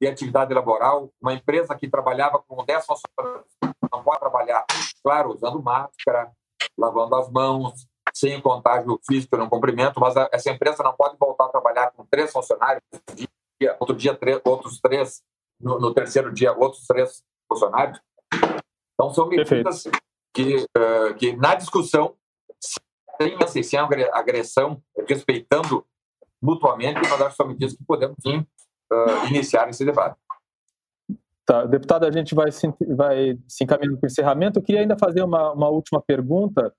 [0.00, 3.46] de atividade laboral, uma empresa que trabalhava com 10 funcionários
[3.92, 4.64] não pode trabalhar,
[5.02, 6.30] claro, usando máscara,
[6.76, 11.48] lavando as mãos, sem contágio físico no cumprimento, mas essa empresa não pode voltar a
[11.48, 12.82] trabalhar com três funcionários,
[13.80, 15.22] outro dia três, outros três,
[15.60, 18.00] no, no terceiro dia outros três funcionários.
[18.94, 19.84] Então são medidas
[20.32, 22.14] que, uh, que na discussão
[23.48, 23.78] sem, sem
[24.12, 25.84] agressão, respeitando
[26.40, 30.16] mutuamente, mas acho são medidas que podemos sim uh, iniciar esse debate.
[31.44, 34.58] Tá, deputado, a gente vai se, vai se encaminhando para o encerramento.
[34.58, 36.72] Eu queria ainda fazer uma, uma última pergunta,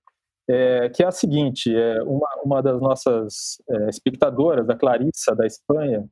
[0.48, 5.46] é, que é a seguinte: é, uma, uma das nossas é, espectadoras, a Clarissa, da
[5.46, 6.08] Espanha,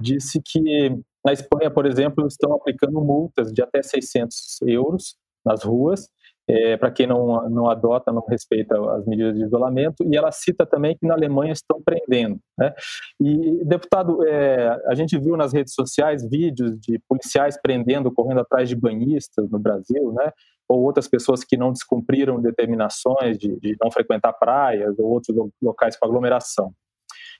[0.00, 0.90] disse que
[1.24, 6.08] na Espanha, por exemplo, estão aplicando multas de até 600 euros nas ruas
[6.50, 10.66] é, para quem não, não adota, não respeita as medidas de isolamento, e ela cita
[10.66, 12.40] também que na Alemanha estão prendendo.
[12.58, 12.74] Né?
[13.20, 18.68] E, deputado, é, a gente viu nas redes sociais vídeos de policiais prendendo, correndo atrás
[18.68, 20.32] de banhistas no Brasil, né?
[20.68, 25.96] ou outras pessoas que não descumpriram determinações de, de não frequentar praias ou outros locais
[25.96, 26.72] com aglomeração.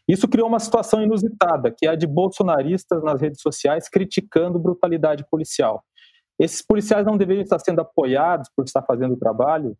[0.08, 5.24] Isso criou uma situação inusitada, que é a de bolsonaristas nas redes sociais criticando brutalidade
[5.30, 5.84] policial.
[6.41, 9.76] Esses policiais não deveriam estar sendo apoiados por estar fazendo o trabalho?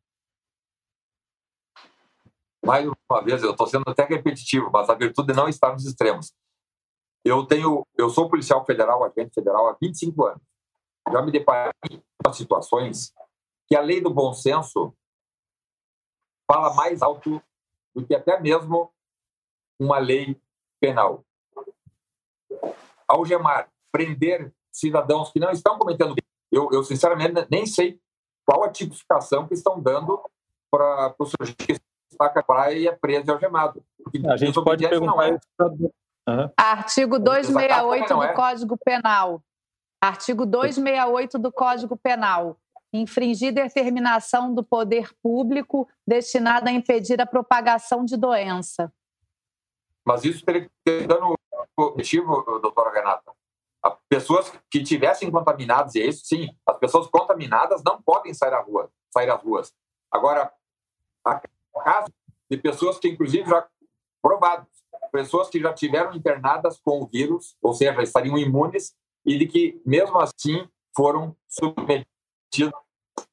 [2.63, 6.35] Mais uma vez, eu estou sendo até repetitivo, mas a virtude não está nos extremos.
[7.25, 10.43] Eu tenho, eu sou policial federal, agente federal há 25 anos.
[11.11, 11.73] Já me deparei
[12.23, 13.15] com situações
[13.67, 14.95] que a lei do bom senso
[16.47, 17.43] fala mais alto
[17.95, 18.93] do que até mesmo
[19.81, 20.39] uma lei
[20.79, 21.25] penal.
[23.09, 26.15] Algemar, prender cidadãos que não estão cometendo
[26.51, 27.99] eu, eu sinceramente nem sei
[28.45, 30.21] qual a tipificação que estão dando
[30.71, 31.81] para o sujeito que
[32.11, 33.83] está com a praia e é preso e algemado.
[34.29, 35.35] A gente pode perguntar é.
[35.35, 35.93] isso
[36.29, 36.51] uhum.
[36.57, 38.33] Artigo 268 do é.
[38.33, 39.43] Código Penal.
[40.01, 42.57] Artigo 268 do Código Penal.
[42.93, 48.93] Infringir determinação do poder público destinada a impedir a propagação de doença.
[50.05, 51.35] Mas isso teria que ter dano
[51.77, 53.33] objetivo, doutora Renata
[54.09, 58.61] pessoas que tivessem contaminadas, e é isso sim, as pessoas contaminadas não podem sair à
[58.61, 59.73] rua, sair às ruas.
[60.11, 60.53] Agora,
[61.25, 61.41] há
[61.83, 62.13] casos
[62.51, 63.67] de pessoas que, inclusive, já
[64.21, 64.67] provados,
[65.13, 69.81] pessoas que já tiveram internadas com o vírus, ou seja, estariam imunes, e de que,
[69.85, 72.73] mesmo assim, foram submetidos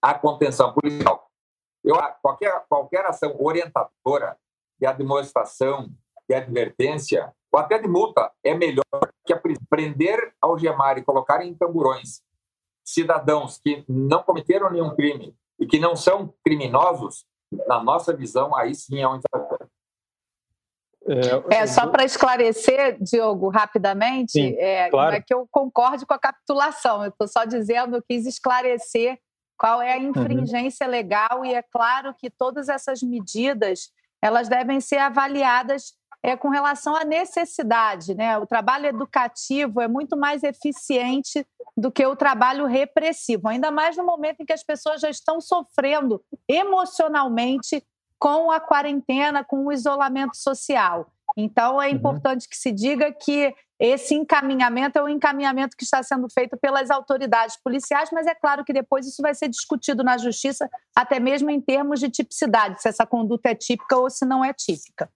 [0.02, 1.30] à contenção policial.
[1.84, 4.38] Eu, qualquer, qualquer ação orientadora
[4.80, 5.90] de administração,
[6.30, 8.84] de advertência, ou até de multa, é melhor
[9.26, 12.22] que a prender, algemar e colocar em tamborões
[12.84, 17.26] cidadãos que não cometeram nenhum crime e que não são criminosos,
[17.68, 19.70] na nossa visão, aí sim é um exagero.
[21.50, 25.12] É, é só para esclarecer, Diogo, rapidamente, Sim, é, claro.
[25.12, 29.18] não é que eu concorde com a capitulação, eu estou só dizendo, eu quis esclarecer
[29.58, 30.10] qual é a uhum.
[30.10, 30.92] infringência uhum.
[30.92, 33.90] legal e é claro que todas essas medidas
[34.22, 35.94] elas devem ser avaliadas
[36.24, 38.16] é, com relação à necessidade.
[38.16, 38.38] Né?
[38.38, 41.46] O trabalho educativo é muito mais eficiente
[41.76, 45.40] do que o trabalho repressivo, ainda mais no momento em que as pessoas já estão
[45.40, 47.84] sofrendo emocionalmente
[48.20, 51.12] com a quarentena, com o isolamento social.
[51.36, 51.94] Então, é uhum.
[51.94, 52.50] importante uhum.
[52.50, 57.58] que se diga que esse encaminhamento é o encaminhamento que está sendo feito pelas autoridades
[57.64, 61.62] policiais, mas é claro que depois isso vai ser discutido na justiça, até mesmo em
[61.62, 65.08] termos de tipicidade, se essa conduta é típica ou se não é típica.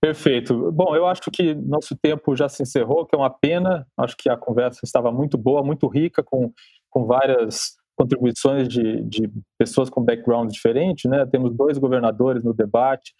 [0.00, 0.70] Perfeito.
[0.72, 3.86] Bom, eu acho que nosso tempo já se encerrou, que é uma pena.
[3.96, 6.52] Acho que a conversa estava muito boa, muito rica, com,
[6.90, 11.08] com várias contribuições de, de pessoas com background diferente.
[11.08, 11.24] Né?
[11.26, 13.14] Temos dois governadores no debate,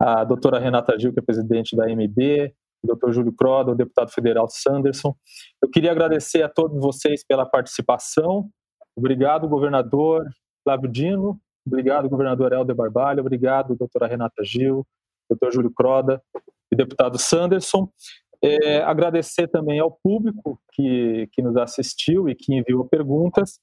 [0.00, 4.10] a doutora Renata Gil, que é presidente da MB, o doutor Júlio Croda, o deputado
[4.10, 5.14] federal Sanderson.
[5.60, 8.48] Eu queria agradecer a todos vocês pela participação.
[8.96, 10.24] Obrigado, governador
[10.64, 11.38] Flávio Dino.
[11.66, 13.20] Obrigado, governador Helder Barbalho.
[13.20, 14.86] Obrigado, doutora Renata Gil
[15.32, 16.22] doutor Júlio Croda
[16.70, 17.88] e deputado Sanderson.
[18.44, 23.60] É, agradecer também ao público que, que nos assistiu e que enviou perguntas.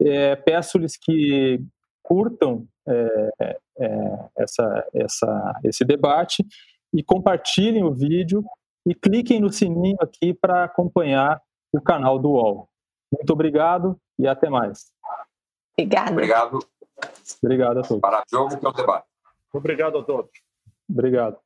[0.00, 1.60] É, Peço-lhes que
[2.02, 6.44] curtam é, é, essa, essa, esse debate
[6.92, 8.44] e compartilhem o vídeo
[8.86, 11.40] e cliquem no sininho aqui para acompanhar
[11.72, 12.68] o canal do UOL.
[13.12, 14.92] Muito obrigado e até mais.
[15.72, 16.12] Obrigado.
[16.12, 16.58] Obrigado.
[17.42, 18.00] Obrigado a todos.
[18.00, 19.06] Para o jogo que é o debate.
[19.52, 20.30] Obrigado a todos.
[20.88, 21.42] Obrigado.